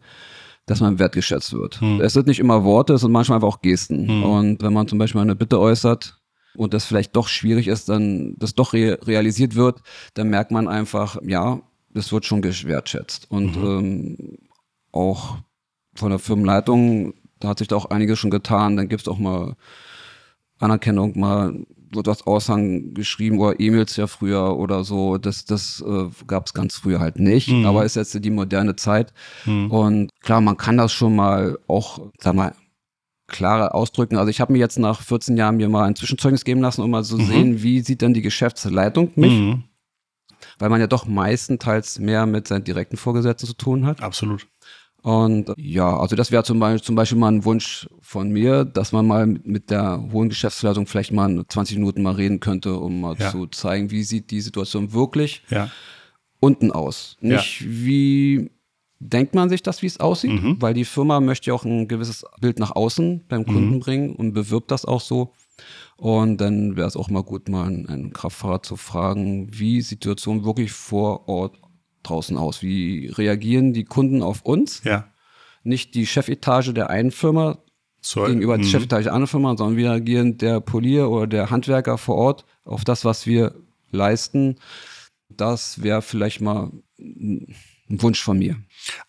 [0.68, 1.82] dass man wertgeschätzt wird.
[1.82, 2.02] Hm.
[2.02, 4.08] Es sind nicht immer Worte, es sind manchmal einfach auch Gesten.
[4.08, 4.24] Hm.
[4.24, 6.20] Und wenn man zum Beispiel eine Bitte äußert
[6.56, 9.82] und das vielleicht doch schwierig ist, dann das doch re realisiert wird,
[10.14, 11.62] dann merkt man einfach, ja,
[11.94, 13.32] das wird schon wertschätzt.
[13.32, 13.66] Und mhm.
[13.66, 14.38] ähm,
[14.92, 15.38] auch
[15.96, 18.76] von der Firmenleitung, da hat sich da auch einiges schon getan.
[18.76, 19.56] Dann gibt es auch mal
[20.60, 25.18] Anerkennung, mal wird was Aushang geschrieben oder E-Mails ja früher oder so.
[25.18, 27.66] Das, das äh, gab es ganz früher halt nicht, mhm.
[27.66, 29.14] aber ist jetzt die moderne Zeit.
[29.46, 29.72] Mhm.
[29.72, 32.54] Und klar, man kann das schon mal auch, sag mal,
[33.28, 34.18] klarer ausdrücken.
[34.18, 36.92] Also ich habe mir jetzt nach 14 Jahren mir mal ein Zwischenzeugnis geben lassen, um
[36.92, 37.28] mal zu so mhm.
[37.28, 39.34] sehen, wie sieht denn die Geschäftsleitung mich?
[39.34, 39.64] Mhm.
[40.60, 44.02] Weil man ja doch meistenteils mehr mit seinen direkten Vorgesetzten zu tun hat.
[44.02, 44.48] Absolut.
[45.04, 48.92] Und ja, also das wäre zum Beispiel, zum Beispiel mal ein Wunsch von mir, dass
[48.92, 53.16] man mal mit der hohen Geschäftsleitung vielleicht mal 20 Minuten mal reden könnte, um mal
[53.18, 53.32] ja.
[53.32, 55.70] zu zeigen, wie sieht die Situation wirklich ja.
[56.40, 57.16] unten aus.
[57.22, 57.68] Nicht ja.
[57.70, 58.52] wie
[59.00, 60.58] denkt man sich das, wie es aussieht, mhm.
[60.60, 63.80] weil die Firma möchte ja auch ein gewisses Bild nach außen beim Kunden mhm.
[63.80, 65.34] bringen und bewirbt das auch so.
[65.98, 70.72] Und dann wäre es auch mal gut, mal einen, Kraftfahrer zu fragen, wie Situation wirklich
[70.72, 71.58] vor Ort
[72.08, 72.62] draußen aus?
[72.62, 74.84] Wie reagieren die Kunden auf uns?
[74.84, 75.08] Ja.
[75.64, 77.60] Nicht die Chefetage der einen Firma
[78.02, 78.70] so, gegenüber der mhm.
[78.70, 82.84] Chefetage der anderen Firma, sondern wie reagieren der Polier oder der Handwerker vor Ort auf
[82.84, 83.56] das, was wir
[83.92, 84.58] leisten.
[85.30, 87.56] Das wäre vielleicht mal ein
[87.90, 88.58] Wunsch von mir.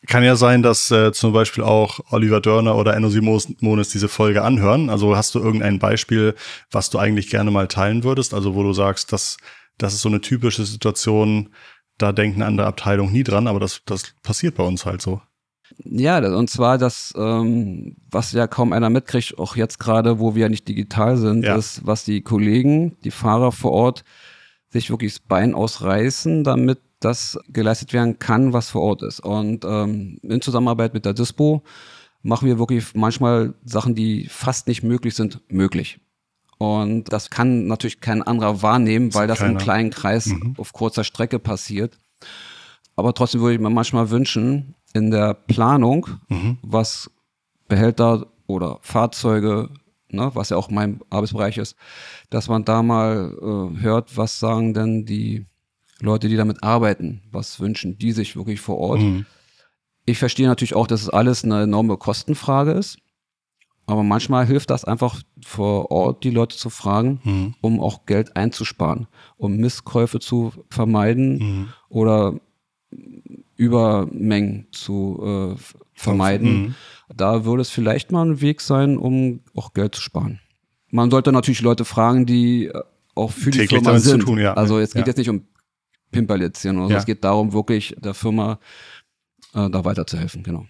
[0.06, 4.42] Kann ja sein, dass äh, zum Beispiel auch Oliver Dörner oder Enno Simonis diese Folge
[4.42, 4.90] anhören.
[4.90, 6.34] Also hast du irgendein Beispiel,
[6.70, 8.34] was du eigentlich gerne mal teilen würdest?
[8.34, 9.36] Also wo du sagst, dass
[9.78, 11.50] das ist so eine typische Situation,
[11.98, 15.20] da denken andere Abteilungen nie dran, aber das, das passiert bei uns halt so.
[15.84, 20.42] Ja, und zwar das, ähm, was ja kaum einer mitkriegt, auch jetzt gerade, wo wir
[20.42, 21.56] ja nicht digital sind, ja.
[21.56, 24.04] ist, was die Kollegen, die Fahrer vor Ort
[24.70, 29.20] sich wirklich das Bein ausreißen, damit das geleistet werden kann, was vor Ort ist.
[29.20, 31.62] Und ähm, in Zusammenarbeit mit der Dispo
[32.22, 36.00] machen wir wirklich manchmal Sachen, die fast nicht möglich sind, möglich.
[36.58, 40.54] Und das kann natürlich kein anderer wahrnehmen, weil das, im kleinen Kreis mhm.
[40.58, 41.98] auf kurzer Strecke passiert.
[42.96, 46.58] Aber trotzdem würde ich mir manchmal wünschen, in der Planung, mhm.
[46.62, 47.10] was
[47.68, 49.70] Behälter oder Fahrzeuge,
[50.10, 51.76] ne, was ja auch mein Arbeitsbereich ist,
[52.30, 55.46] dass man da mal äh, hört, was sagen denn die
[56.00, 59.00] Leute, die damit arbeiten, was wünschen die sich wirklich vor Ort.
[59.00, 59.26] Mhm.
[60.06, 62.98] Ich verstehe natürlich auch, dass es alles eine enorme Kostenfrage ist.
[63.88, 67.54] Aber manchmal hilft das einfach vor Ort, die Leute zu fragen, mhm.
[67.62, 69.06] um auch Geld einzusparen,
[69.38, 71.68] um Misskäufe zu vermeiden mhm.
[71.88, 72.34] oder
[73.56, 75.60] Übermengen zu äh,
[75.94, 76.50] vermeiden.
[76.60, 76.74] Mhm.
[77.16, 80.38] Da würde es vielleicht mal ein Weg sein, um auch Geld zu sparen.
[80.90, 82.82] Man sollte natürlich Leute fragen, die äh,
[83.14, 84.20] auch für Täglich die Firma sind.
[84.20, 84.52] Tun, ja.
[84.52, 85.06] Also es geht ja.
[85.06, 85.46] jetzt nicht um
[86.10, 86.92] Pimperlitzchen oder so.
[86.92, 86.98] Ja.
[86.98, 88.58] Es geht darum, wirklich der Firma
[89.54, 90.66] äh, da weiterzuhelfen, genau.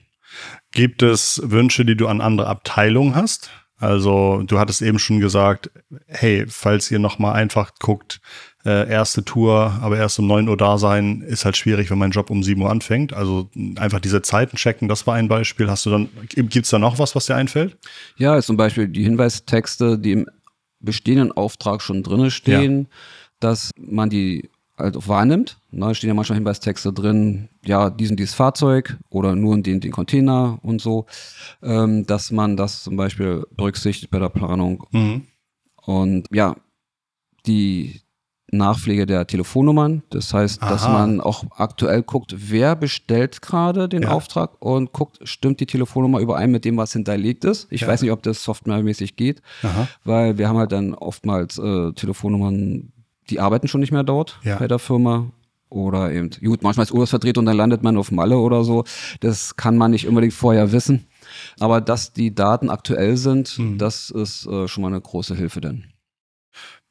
[0.72, 3.50] Gibt es Wünsche, die du an andere Abteilungen hast?
[3.80, 5.70] Also du hattest eben schon gesagt,
[6.06, 8.20] hey, falls ihr noch mal einfach guckt,
[8.64, 12.10] äh, erste Tour, aber erst um 9 Uhr da sein, ist halt schwierig, wenn mein
[12.10, 13.12] Job um 7 Uhr anfängt.
[13.12, 15.70] Also einfach diese Zeiten checken, das war ein Beispiel.
[15.70, 17.78] Hast du dann, gibt es da noch was, was dir einfällt?
[18.16, 20.26] Ja, zum Beispiel die Hinweistexte, die im
[20.80, 22.86] bestehenden Auftrag schon drinne stehen, ja.
[23.40, 25.58] dass man die also wahrnimmt.
[25.72, 29.92] Da stehen ja manchmal Hinweistexte drin, ja, diesen dieses Fahrzeug oder nur in den, den
[29.92, 31.06] Container und so,
[31.62, 34.86] ähm, dass man das zum Beispiel berücksichtigt bei der Planung.
[34.92, 35.22] Mhm.
[35.84, 36.56] Und ja,
[37.46, 38.00] die
[38.50, 40.02] Nachpflege der Telefonnummern.
[40.10, 40.70] Das heißt, Aha.
[40.70, 44.08] dass man auch aktuell guckt, wer bestellt gerade den ja.
[44.08, 47.66] Auftrag und guckt, stimmt die Telefonnummer überein mit dem, was hinterlegt ist.
[47.70, 47.88] Ich ja.
[47.88, 49.88] weiß nicht, ob das softwaremäßig geht, Aha.
[50.04, 52.92] weil wir haben halt dann oftmals äh, Telefonnummern
[53.30, 54.56] die arbeiten schon nicht mehr dort ja.
[54.56, 55.30] bei der Firma.
[55.70, 58.84] Oder eben, gut, manchmal ist Urlaubsvertretung und dann landet man auf Malle oder so.
[59.20, 61.06] Das kann man nicht unbedingt vorher wissen.
[61.60, 63.76] Aber dass die Daten aktuell sind, mhm.
[63.76, 65.84] das ist äh, schon mal eine große Hilfe denn.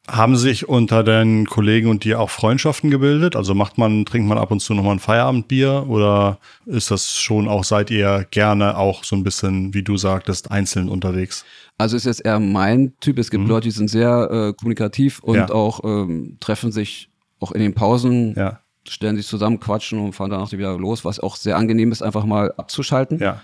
[0.09, 3.35] Haben sich unter den Kollegen und dir auch Freundschaften gebildet?
[3.35, 7.47] Also macht man, trinkt man ab und zu nochmal ein Feierabendbier oder ist das schon
[7.47, 11.43] auch, seid ihr gerne auch so ein bisschen, wie du sagtest, einzeln unterwegs?
[11.77, 13.19] Also ist jetzt eher mein Typ.
[13.19, 13.49] Es gibt mhm.
[13.49, 15.49] Leute, die sind sehr äh, kommunikativ und ja.
[15.49, 18.61] auch ähm, treffen sich auch in den Pausen, ja.
[18.87, 22.25] stellen sich zusammen, quatschen und fahren danach wieder los, was auch sehr angenehm ist, einfach
[22.25, 23.19] mal abzuschalten.
[23.19, 23.41] Ja.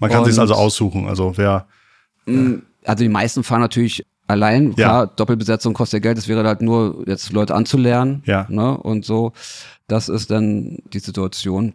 [0.00, 1.06] Man kann sich also aussuchen.
[1.06, 1.66] Also wer.
[2.26, 4.74] Mm, also die meisten fahren natürlich allein.
[4.74, 5.06] Klar, ja.
[5.06, 6.18] Doppelbesetzung kostet ja Geld.
[6.18, 8.22] Es wäre halt nur, jetzt Leute anzulernen.
[8.26, 8.46] Ja.
[8.48, 9.32] Ne, und so.
[9.88, 11.74] Das ist dann die Situation.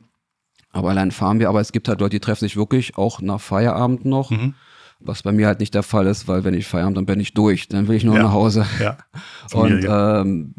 [0.71, 1.49] Aber allein fahren wir.
[1.49, 4.31] Aber es gibt halt Leute, die treffen sich wirklich auch nach Feierabend noch.
[4.31, 4.55] Mhm
[4.99, 7.33] was bei mir halt nicht der Fall ist, weil wenn ich Feierabend, dann bin ich
[7.33, 8.23] durch, dann will ich nur ja.
[8.23, 8.65] nach Hause.
[8.79, 8.97] Ja.
[9.53, 10.55] Und ähm,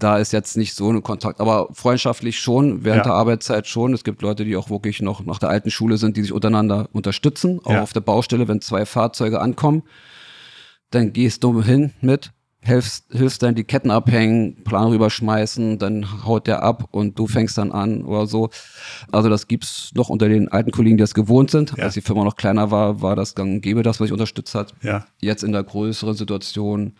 [0.00, 3.04] da ist jetzt nicht so ein Kontakt, aber freundschaftlich schon, während Ja.
[3.04, 3.92] der Arbeitszeit schon.
[3.92, 6.88] Es gibt Leute, die auch wirklich noch nach der alten Schule sind, die sich untereinander
[6.92, 7.82] unterstützen, auch Ja.
[7.82, 9.82] auf der Baustelle, wenn zwei Fahrzeuge ankommen.
[10.90, 16.46] Dann gehst du hin mit, hilfst, hilfst dann die Ketten abhängen, Plan rüberschmeißen, dann haut
[16.46, 18.50] der ab und du fängst dann an oder so.
[19.10, 21.74] Also das gibt's noch unter den alten Kollegen, die das gewohnt sind.
[21.76, 21.84] Ja.
[21.84, 24.54] Als die Firma noch kleiner war, war das gang und gäbe, das, was ich unterstützt
[24.54, 24.74] hat.
[24.82, 25.06] Ja.
[25.20, 26.94] Jetzt in der größeren Situation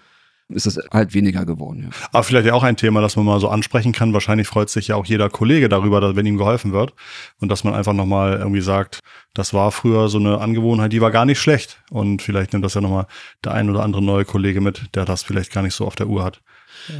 [0.50, 1.90] ist es halt weniger geworden.
[1.90, 2.08] Ja.
[2.12, 4.12] Aber vielleicht ja auch ein Thema, das man mal so ansprechen kann.
[4.12, 6.92] Wahrscheinlich freut sich ja auch jeder Kollege darüber, wenn ihm geholfen wird.
[7.40, 9.00] Und dass man einfach nochmal irgendwie sagt,
[9.34, 11.82] das war früher so eine Angewohnheit, die war gar nicht schlecht.
[11.90, 13.06] Und vielleicht nimmt das ja nochmal
[13.44, 16.08] der ein oder andere neue Kollege mit, der das vielleicht gar nicht so auf der
[16.08, 16.40] Uhr hat.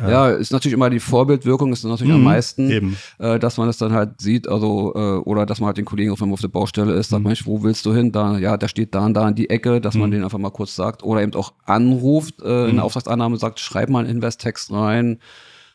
[0.09, 2.97] Ja, ist natürlich immer die Vorbildwirkung, ist natürlich am Mhm, meisten, eben.
[3.19, 6.15] Äh, dass man das dann halt sieht, also äh, oder dass man halt den Kollegen,
[6.19, 8.13] man auf der Baustelle ist, sagt, Mensch, wo willst du hin?
[8.13, 10.51] Da, ja, der steht da und da in die Ecke, dass man den einfach mal
[10.51, 14.73] kurz sagt oder eben auch anruft äh, in der Auftragsannahme, sagt, schreib mal einen Invest-Text
[14.73, 15.19] rein.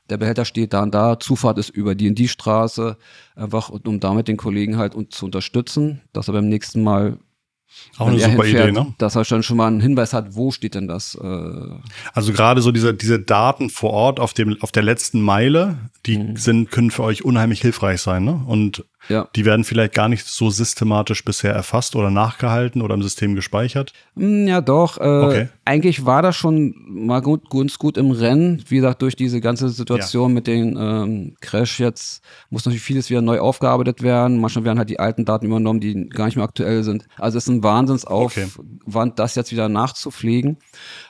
[0.09, 2.95] Der Behälter steht da und da, Zufahrt ist über die in die Straße,
[3.35, 7.17] einfach um damit den Kollegen halt zu unterstützen, dass er beim nächsten Mal
[7.97, 8.93] Auch eine er super Idee, ne?
[8.97, 11.15] dass er schon schon mal einen Hinweis hat, wo steht denn das?
[11.15, 11.27] Äh,
[12.13, 16.17] Also gerade so diese, diese Daten vor Ort auf dem, auf der letzten Meile, die
[16.17, 16.37] Mhm.
[16.37, 18.41] sind, können für euch unheimlich hilfreich sein, ne?
[18.45, 19.27] Und ja.
[19.35, 23.93] die werden vielleicht gar nicht so systematisch bisher erfasst oder nachgehalten oder im System gespeichert.
[24.15, 24.97] Hm, Ja, doch.
[24.99, 25.49] Äh, Okay.
[25.67, 28.63] Eigentlich war das schon mal gut, ganz gut im Rennen.
[28.67, 33.21] Wie gesagt, durch diese ganze Situation mit dem ähm, Crash jetzt muss natürlich vieles wieder
[33.21, 34.39] neu aufgearbeitet werden.
[34.39, 37.05] Manchmal werden halt die alten Daten übernommen, die gar nicht mehr aktuell sind.
[37.17, 40.57] Also es ist ein Wahnsinnsaufwand, das jetzt wieder nachzupflegen.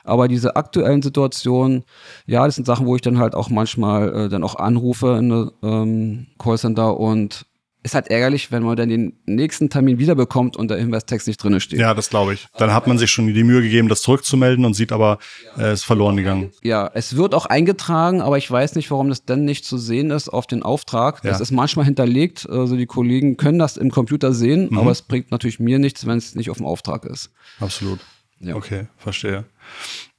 [0.04, 1.84] Aber diese aktuellen Situationen,
[2.26, 5.32] ja, das sind Sachen, wo ich dann halt auch manchmal äh, dann auch anrufe in
[5.32, 7.46] eine ähm, Callcenter und
[7.86, 11.60] ist halt ärgerlich, wenn man dann den nächsten Termin wiederbekommt und der Hinweistext nicht drinne
[11.60, 11.78] steht.
[11.80, 12.46] Ja, das glaube ich.
[12.58, 15.18] Dann hat man sich schon die Mühe gegeben, das zurückzumelden und sieht aber,
[15.56, 16.50] äh, es ist verloren gegangen.
[16.62, 20.10] Ja, es wird auch eingetragen, aber ich weiß nicht, warum das denn nicht zu sehen
[20.10, 21.22] ist auf den Auftrag.
[21.22, 21.42] Das Ja.
[21.42, 24.78] ist manchmal hinterlegt, also die Kollegen können das im Computer sehen, Mhm.
[24.78, 27.30] aber es bringt natürlich mir nichts, wenn es nicht auf dem Auftrag ist.
[27.60, 28.00] Absolut.
[28.40, 28.54] Ja.
[28.56, 29.44] Okay, verstehe.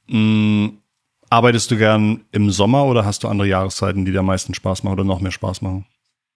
[0.08, 0.68] Mm,
[1.30, 4.82] arbeitest du gern im Sommer oder hast du andere Jahreszeiten, die dir am meisten Spaß
[4.82, 5.84] machen oder noch mehr Spaß machen?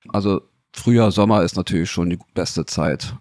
[0.09, 0.43] Also
[0.75, 3.15] Frühjahr, Sommer ist natürlich schon die beste Zeit.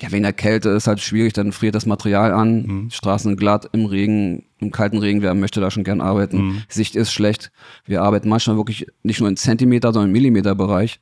[0.00, 2.90] Ja, wegen der Kälte ist halt schwierig, dann friert das Material an, Mhm.
[2.90, 6.38] Straßen glatt im Regen, im kalten Regen, wer möchte da schon gern arbeiten.
[6.48, 6.62] Mhm.
[6.68, 7.50] Sicht ist schlecht.
[7.86, 11.00] Wir arbeiten manchmal wirklich nicht nur in Zentimeter, sondern im Millimeterbereich.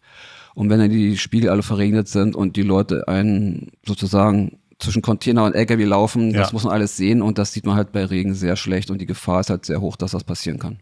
[0.55, 5.45] Und wenn dann die Spiegel alle verregnet sind und die Leute einen sozusagen zwischen Container
[5.45, 6.39] und LKW laufen, Ja.
[6.41, 9.01] das muss man alles sehen und das sieht man halt bei Regen sehr schlecht und
[9.01, 10.79] die Gefahr ist halt sehr hoch, dass das passieren kann.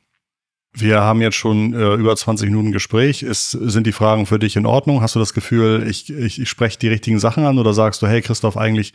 [0.75, 3.23] Wir haben jetzt schon äh, über 20 Minuten Gespräch.
[3.23, 5.03] Ist, sind die Fragen für dich in Ordnung?
[5.03, 8.07] Hast du das Gefühl, ich, ich, ich spreche die richtigen Sachen an oder sagst du,
[8.07, 8.95] hey Christoph, eigentlich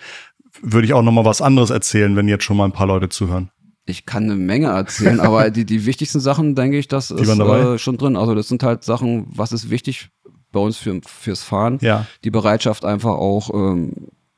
[0.62, 3.10] würde ich auch noch mal was anderes erzählen, wenn jetzt schon mal ein paar Leute
[3.10, 3.52] zuhören?
[3.86, 7.78] Ich kann eine Menge erzählen, aber die, die wichtigsten Sachen, denke ich, das ist äh,
[7.78, 8.16] schon drin.
[8.16, 10.10] Also das sind halt Sachen, was ist wichtig
[10.52, 11.78] bei uns für, fürs Fahren.
[11.82, 13.94] Ja, Die Bereitschaft einfach auch ähm,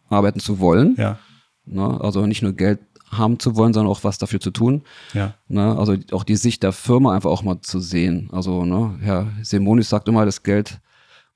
[0.09, 0.95] arbeiten zu wollen.
[0.97, 1.17] ja,
[1.71, 1.99] Ne?
[2.01, 2.79] Also nicht nur Geld
[3.11, 4.83] haben zu wollen, sondern auch was dafür zu tun.
[5.13, 5.33] ja.
[5.47, 5.77] Ne?
[5.77, 8.29] Also auch die Sicht der Firma einfach auch mal zu sehen.
[8.31, 10.79] Also ne, Herr Semonis sagt immer, das Geld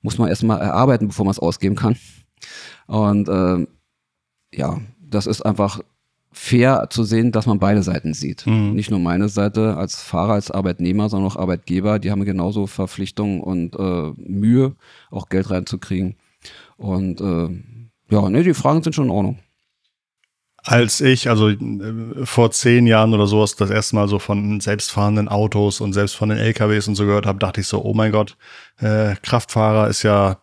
[0.02, 1.96] muss man erstmal erarbeiten, bevor man es ausgeben kann.
[2.86, 3.68] Und ähm,
[4.52, 5.80] ja, das ist einfach
[6.30, 8.46] fair zu sehen, dass man beide Seiten sieht.
[8.46, 8.74] Mhm.
[8.74, 11.98] Nicht nur meine Seite als Fahrer, als Arbeitnehmer, sondern auch Arbeitgeber.
[11.98, 14.74] Die haben genauso Verpflichtungen und äh, Mühe,
[15.10, 16.16] auch Geld reinzukriegen.
[16.76, 17.48] Und äh,
[18.10, 19.38] ja, ne, die Fragen sind schon in Ordnung.
[20.66, 21.56] Als ich, also äh,
[22.24, 26.88] vor zehn Jahren oder sowas, das erste Mal so von selbstfahrenden Autos und selbstfahrenden LKWs
[26.88, 28.36] und so gehört habe, dachte ich so, oh mein Gott,
[28.80, 30.38] äh, Kraftfahrer ist ja,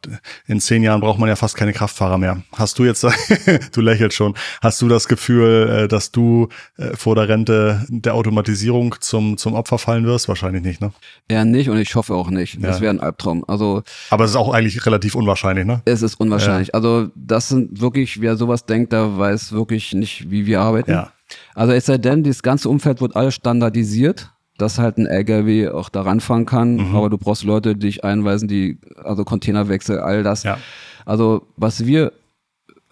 [0.48, 2.44] in zehn Jahren braucht man ja fast keine Kraftfahrer mehr.
[2.56, 3.04] Hast du jetzt,
[3.74, 8.14] du lächelst schon, hast du das Gefühl, äh, dass du äh, vor der Rente der
[8.14, 10.28] Automatisierung zum, zum Opfer fallen wirst?
[10.30, 10.92] Wahrscheinlich nicht, ne?
[11.28, 12.64] Eher nicht und ich hoffe auch nicht.
[12.64, 12.82] Das Ja.
[12.84, 13.44] wäre ein Albtraum.
[13.48, 13.82] Also
[14.12, 15.82] Aber es ist auch eigentlich relativ unwahrscheinlich, ne?
[15.86, 16.74] es ist unwahrscheinlich.
[16.76, 20.92] Also das sind wirklich, wer sowas denkt, der weiß wirklich nicht, wie wir arbeiten.
[20.92, 21.12] Ja.
[21.56, 25.90] Also es sei denn, das ganze Umfeld wird alles standardisiert, dass halt ein LKW auch
[25.90, 26.96] da ranfahren kann, Mhm.
[26.96, 30.44] aber du brauchst Leute, die dich einweisen, die, also Containerwechsel, all das.
[30.44, 30.58] Ja.
[31.06, 32.12] Also was wir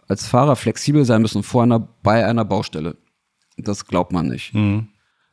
[0.07, 2.95] als Fahrer flexibel sein müssen vor einer, bei einer Baustelle,
[3.57, 4.53] das glaubt man nicht.
[4.53, 4.87] Mhm.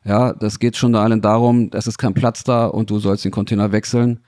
[0.04, 3.24] Ja, das geht schon da allen darum, es ist kein Platz da und du sollst
[3.24, 4.20] den Container wechseln.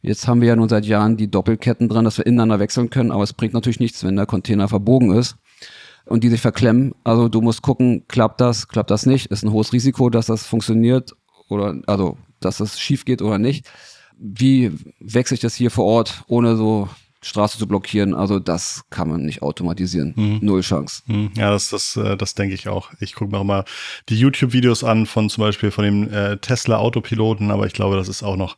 [0.00, 3.10] Jetzt haben wir ja nun seit Jahren die Doppelketten dran, dass wir ineinander wechseln können,
[3.10, 5.36] aber es bringt natürlich nichts, wenn der Container verbogen ist
[6.06, 6.94] und die sich verklemmen.
[7.04, 10.46] Also du musst gucken, klappt das, klappt das nicht, ist ein hohes Risiko, dass das
[10.46, 11.12] funktioniert
[11.48, 13.66] oder also dass das schief geht oder nicht.
[14.18, 16.88] Wie wechsle ich das hier vor Ort, ohne so
[17.22, 18.14] Straße zu blockieren?
[18.14, 20.38] Also das kann man nicht automatisieren.
[20.42, 21.02] Null Chance.
[21.06, 22.90] Hm, Ja, das, das, äh, das denke ich auch.
[23.00, 23.64] Ich gucke mir auch mal
[24.08, 28.22] die YouTube-Videos an von zum Beispiel von dem äh, Tesla-Autopiloten, aber ich glaube, das ist
[28.22, 28.56] auch noch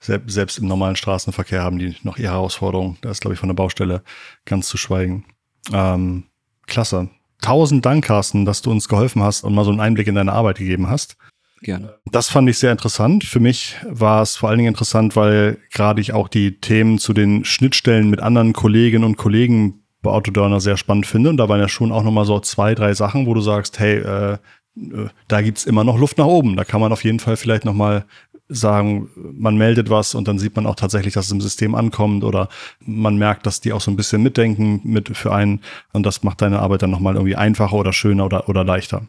[0.00, 2.98] selbst im normalen Straßenverkehr haben die noch ihre Herausforderungen.
[3.00, 4.02] Da ist, glaube ich, von der Baustelle
[4.44, 5.24] ganz zu schweigen.
[5.72, 6.24] Ähm,
[6.68, 7.08] klasse.
[7.40, 10.32] Tausend Dank, Carsten, dass du uns geholfen hast und mal so einen Einblick in deine
[10.32, 11.16] Arbeit gegeben hast.
[11.62, 11.94] Gerne.
[12.10, 13.24] Das fand ich sehr interessant.
[13.24, 17.12] Für mich war es vor allen Dingen interessant, weil gerade ich auch die Themen zu
[17.12, 21.30] den Schnittstellen mit anderen Kolleginnen und Kollegen bei Autodörner sehr spannend finde.
[21.30, 23.98] Und da waren ja schon auch nochmal so zwei, drei Sachen, wo du sagst, hey,
[23.98, 24.32] äh,
[24.76, 26.56] äh da gibt's immer noch Luft nach oben.
[26.56, 28.04] Da kann man auf jeden Fall vielleicht nochmal
[28.48, 32.24] sagen, man meldet was und dann sieht man auch tatsächlich, dass es im System ankommt
[32.24, 32.48] oder
[32.80, 35.60] man merkt, dass die auch so ein bisschen mitdenken mit für einen
[35.92, 39.02] und das macht deine Arbeit dann nochmal irgendwie einfacher oder schöner oder, oder leichter.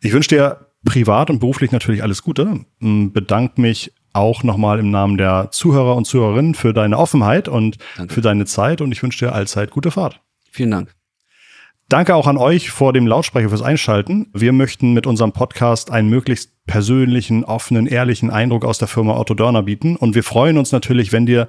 [0.00, 2.64] Ich wünsche dir privat und beruflich natürlich alles Gute.
[2.80, 8.14] Bedanke mich auch nochmal im Namen der Zuhörer und Zuhörerinnen für deine Offenheit und Danke.
[8.14, 10.20] für deine Zeit und ich wünsche dir allzeit gute Fahrt.
[10.50, 10.94] Vielen Dank.
[11.92, 14.30] Danke auch an euch vor dem Lautsprecher fürs Einschalten.
[14.32, 19.34] Wir möchten mit unserem Podcast einen möglichst persönlichen, offenen, ehrlichen Eindruck aus der Firma Otto
[19.34, 19.96] Dörner bieten.
[19.96, 21.48] Und wir freuen uns natürlich, wenn dir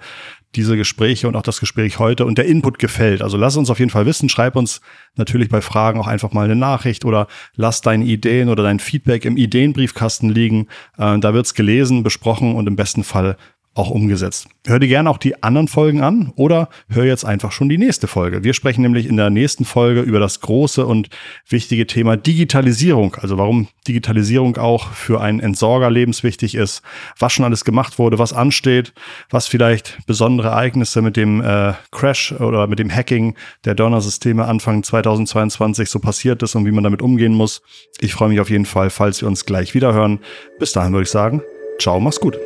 [0.53, 3.21] diese Gespräche und auch das Gespräch heute und der Input gefällt.
[3.21, 4.27] Also lass uns auf jeden Fall wissen.
[4.27, 4.81] Schreib uns
[5.15, 9.23] natürlich bei Fragen auch einfach mal eine Nachricht oder lass deine Ideen oder dein Feedback
[9.23, 10.67] im Ideenbriefkasten liegen.
[10.97, 13.37] Äh, da wird's gelesen, besprochen und im besten Fall
[13.75, 14.47] auch umgesetzt.
[14.65, 18.07] Hör dir gerne auch die anderen Folgen an oder hör jetzt einfach schon die nächste
[18.07, 18.43] Folge.
[18.43, 21.09] Wir sprechen nämlich in der nächsten Folge über das große und
[21.49, 23.15] wichtige Thema Digitalisierung.
[23.19, 26.83] Also warum Digitalisierung auch für einen Entsorger lebenswichtig ist,
[27.17, 28.93] was schon alles gemacht wurde, was ansteht,
[29.31, 34.83] was vielleicht besondere Ereignisse mit dem äh, Crash oder mit dem Hacking der Donner-Systeme Anfang
[34.83, 37.63] 2022 so passiert ist und wie man damit umgehen muss.
[37.99, 40.19] Ich freue mich auf jeden Fall, falls wir uns gleich wieder hören.
[40.59, 41.41] Bis dahin würde ich sagen,
[41.79, 42.37] ciao, mach's gut.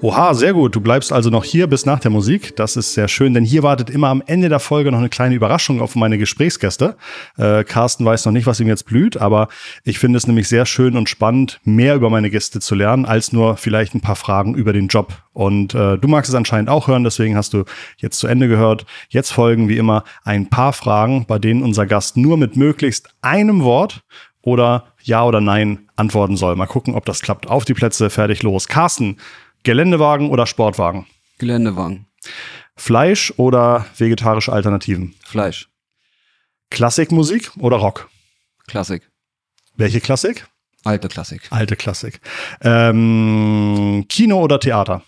[0.00, 0.76] Oha, sehr gut.
[0.76, 2.54] Du bleibst also noch hier bis nach der Musik.
[2.56, 5.34] Das ist sehr schön, denn hier wartet immer am Ende der Folge noch eine kleine
[5.34, 6.96] Überraschung auf meine Gesprächsgäste.
[7.38, 9.48] Äh, Carsten weiß noch nicht, was ihm jetzt blüht, aber
[9.82, 13.32] ich finde es nämlich sehr schön und spannend, mehr über meine Gäste zu lernen, als
[13.32, 15.14] nur vielleicht ein paar Fragen über den Job.
[15.32, 17.64] Und äh, du magst es anscheinend auch hören, deswegen hast du
[17.96, 18.84] jetzt zu Ende gehört.
[19.08, 23.62] Jetzt folgen wie immer ein paar Fragen, bei denen unser Gast nur mit möglichst einem
[23.62, 24.02] Wort
[24.42, 26.56] oder Ja oder Nein antworten soll.
[26.56, 27.48] Mal gucken, ob das klappt.
[27.48, 28.68] Auf die Plätze, fertig, los.
[28.68, 29.16] Carsten,
[29.64, 31.06] Geländewagen oder Sportwagen?
[31.38, 32.06] Geländewagen.
[32.76, 35.14] Fleisch oder vegetarische Alternativen?
[35.24, 35.68] Fleisch.
[36.70, 38.10] Klassikmusik oder Rock?
[38.66, 39.10] Klassik.
[39.74, 40.46] Welche Klassik?
[40.84, 41.48] Alte Klassik.
[41.50, 42.20] Alte Klassik.
[42.60, 45.02] Ähm, Kino oder Theater?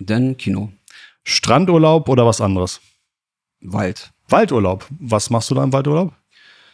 [0.00, 0.72] Denn Kino.
[1.22, 2.80] Strandurlaub oder was anderes?
[3.60, 4.12] Wald.
[4.28, 4.86] Waldurlaub.
[4.98, 6.12] Was machst du da im Waldurlaub?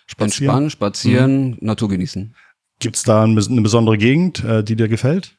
[0.07, 0.49] Spazieren?
[0.49, 1.59] Entspannen, spazieren, mhm.
[1.61, 2.35] Natur genießen.
[2.79, 5.37] Gibt es da eine besondere Gegend, äh, die dir gefällt?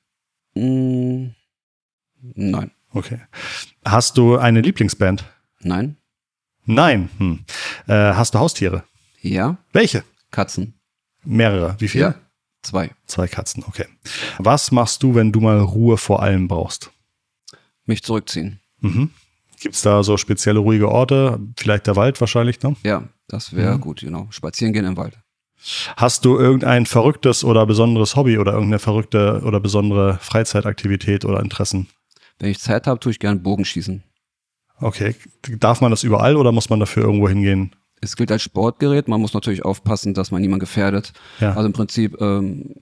[0.54, 1.34] Mhm.
[2.22, 2.72] Nein.
[2.94, 3.20] Okay.
[3.86, 5.26] Hast du eine Lieblingsband?
[5.62, 5.98] Nein.
[6.66, 7.10] Nein.
[7.18, 7.46] Hm.
[7.88, 8.84] Äh, hast du Haustiere?
[9.22, 9.58] Ja.
[9.74, 10.04] Welche?
[10.32, 10.74] Katzen.
[11.24, 11.76] Mehrere.
[11.80, 12.04] Wie viele?
[12.04, 12.16] Ja.
[12.64, 12.92] Zwei.
[13.08, 13.86] Zwei Katzen, okay.
[14.38, 16.92] Was machst du, wenn du mal Ruhe vor allem brauchst?
[17.86, 18.60] Mich zurückziehen.
[18.80, 19.10] Mhm.
[19.60, 21.40] Gibt es da so spezielle ruhige Orte?
[21.58, 22.76] Vielleicht der Wald wahrscheinlich, ne?
[22.84, 23.82] Ja, das wäre mhm.
[23.82, 24.28] gut, genau.
[24.32, 25.18] Spazieren gehen im Wald.
[25.96, 31.88] Hast du irgendein verrücktes oder besonderes Hobby oder irgendeine verrückte oder besondere Freizeitaktivität oder Interessen?
[32.42, 34.04] Wenn ich Zeit habe, tue ich gerne Bogenschießen.
[34.80, 35.16] Okay.
[35.60, 37.76] Darf man das überall oder muss man dafür irgendwo hingehen?
[38.02, 39.08] Es gilt als Sportgerät.
[39.08, 41.14] Man muss natürlich aufpassen, dass man niemanden gefährdet.
[41.40, 41.54] Ja.
[41.54, 42.78] Also im Prinzip ähm,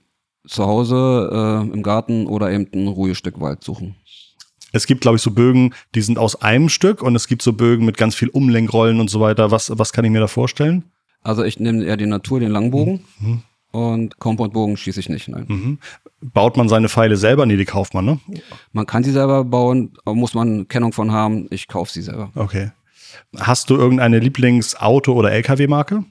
[0.46, 3.96] zu Hause, äh, im Garten oder eben ein ruhiges Stück Wald suchen.
[4.72, 7.52] Es gibt, glaube ich, so Bögen, die sind aus einem Stück und es gibt so
[7.52, 9.50] Bögen mit ganz viel Umlenkrollen und so weiter.
[9.50, 10.84] Was, was kann ich mir da vorstellen?
[11.20, 13.04] Also ich nehme eher die Natur, den Langbogen.
[13.18, 13.42] Mhm.
[13.72, 15.44] Und Compoundbogen schieße ich nicht, nein.
[15.48, 15.78] Mhm.
[16.22, 17.46] Baut man seine Pfeile selber?
[17.46, 18.20] Nee, die kauft man, ne?
[18.72, 21.46] Man kann sie selber bauen, muss man Kennung von haben.
[21.50, 22.30] Ich kaufe sie selber.
[22.34, 22.72] Okay.
[23.38, 26.04] Hast du irgendeine Lieblingsauto- oder LKW-Marke?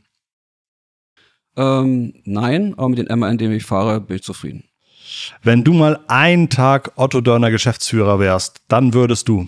[1.55, 4.63] Ähm, nein, aber mit dem MAN, den ich fahre, bin ich zufrieden.
[5.43, 9.47] Wenn du mal einen Tag Otto Dörner Geschäftsführer wärst, dann würdest du.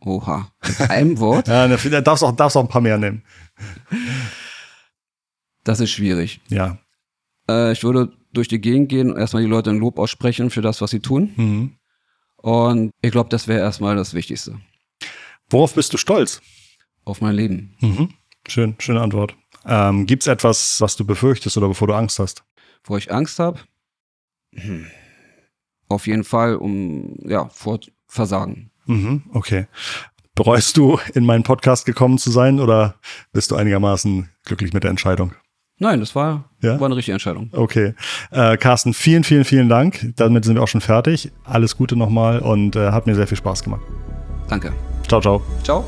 [0.00, 0.50] Oha.
[0.88, 1.48] Einem Wort?
[1.48, 3.22] ja, da ne, darfst auch, darfst auch ein paar mehr nehmen.
[5.64, 6.40] Das ist schwierig.
[6.48, 6.78] Ja.
[7.52, 10.62] Äh, ich würde durch die Gegend gehen und erstmal die Leute ein Lob aussprechen für
[10.62, 11.32] das, was sie tun.
[11.36, 11.76] Mhm.
[12.36, 14.58] Und ich glaube, das wäre erstmal das Wichtigste.
[15.50, 16.40] Worauf bist du stolz?
[17.04, 17.76] Auf mein Leben.
[17.80, 18.14] Mhm.
[18.48, 19.36] Schön, schöne Antwort.
[19.64, 22.42] Ähm, Gibt es etwas, was du befürchtest oder bevor du Angst hast?
[22.84, 23.60] Wo ich Angst habe?
[24.54, 24.86] Hm.
[25.88, 28.70] Auf jeden Fall um, ja, vor Versagen.
[28.86, 29.66] Mhm, okay.
[30.34, 32.96] Bereust du, in meinen Podcast gekommen zu sein oder
[33.32, 35.34] bist du einigermaßen glücklich mit der Entscheidung?
[35.78, 36.78] Nein, das war, ja?
[36.78, 37.50] war eine richtige Entscheidung.
[37.52, 37.94] Okay.
[38.30, 40.12] Äh, Carsten, vielen, vielen, vielen Dank.
[40.16, 41.32] Damit sind wir auch schon fertig.
[41.44, 43.82] Alles Gute nochmal und äh, hat mir sehr viel Spaß gemacht.
[44.48, 44.72] Danke.
[45.08, 45.42] Ciao, ciao.
[45.62, 45.84] Ciao.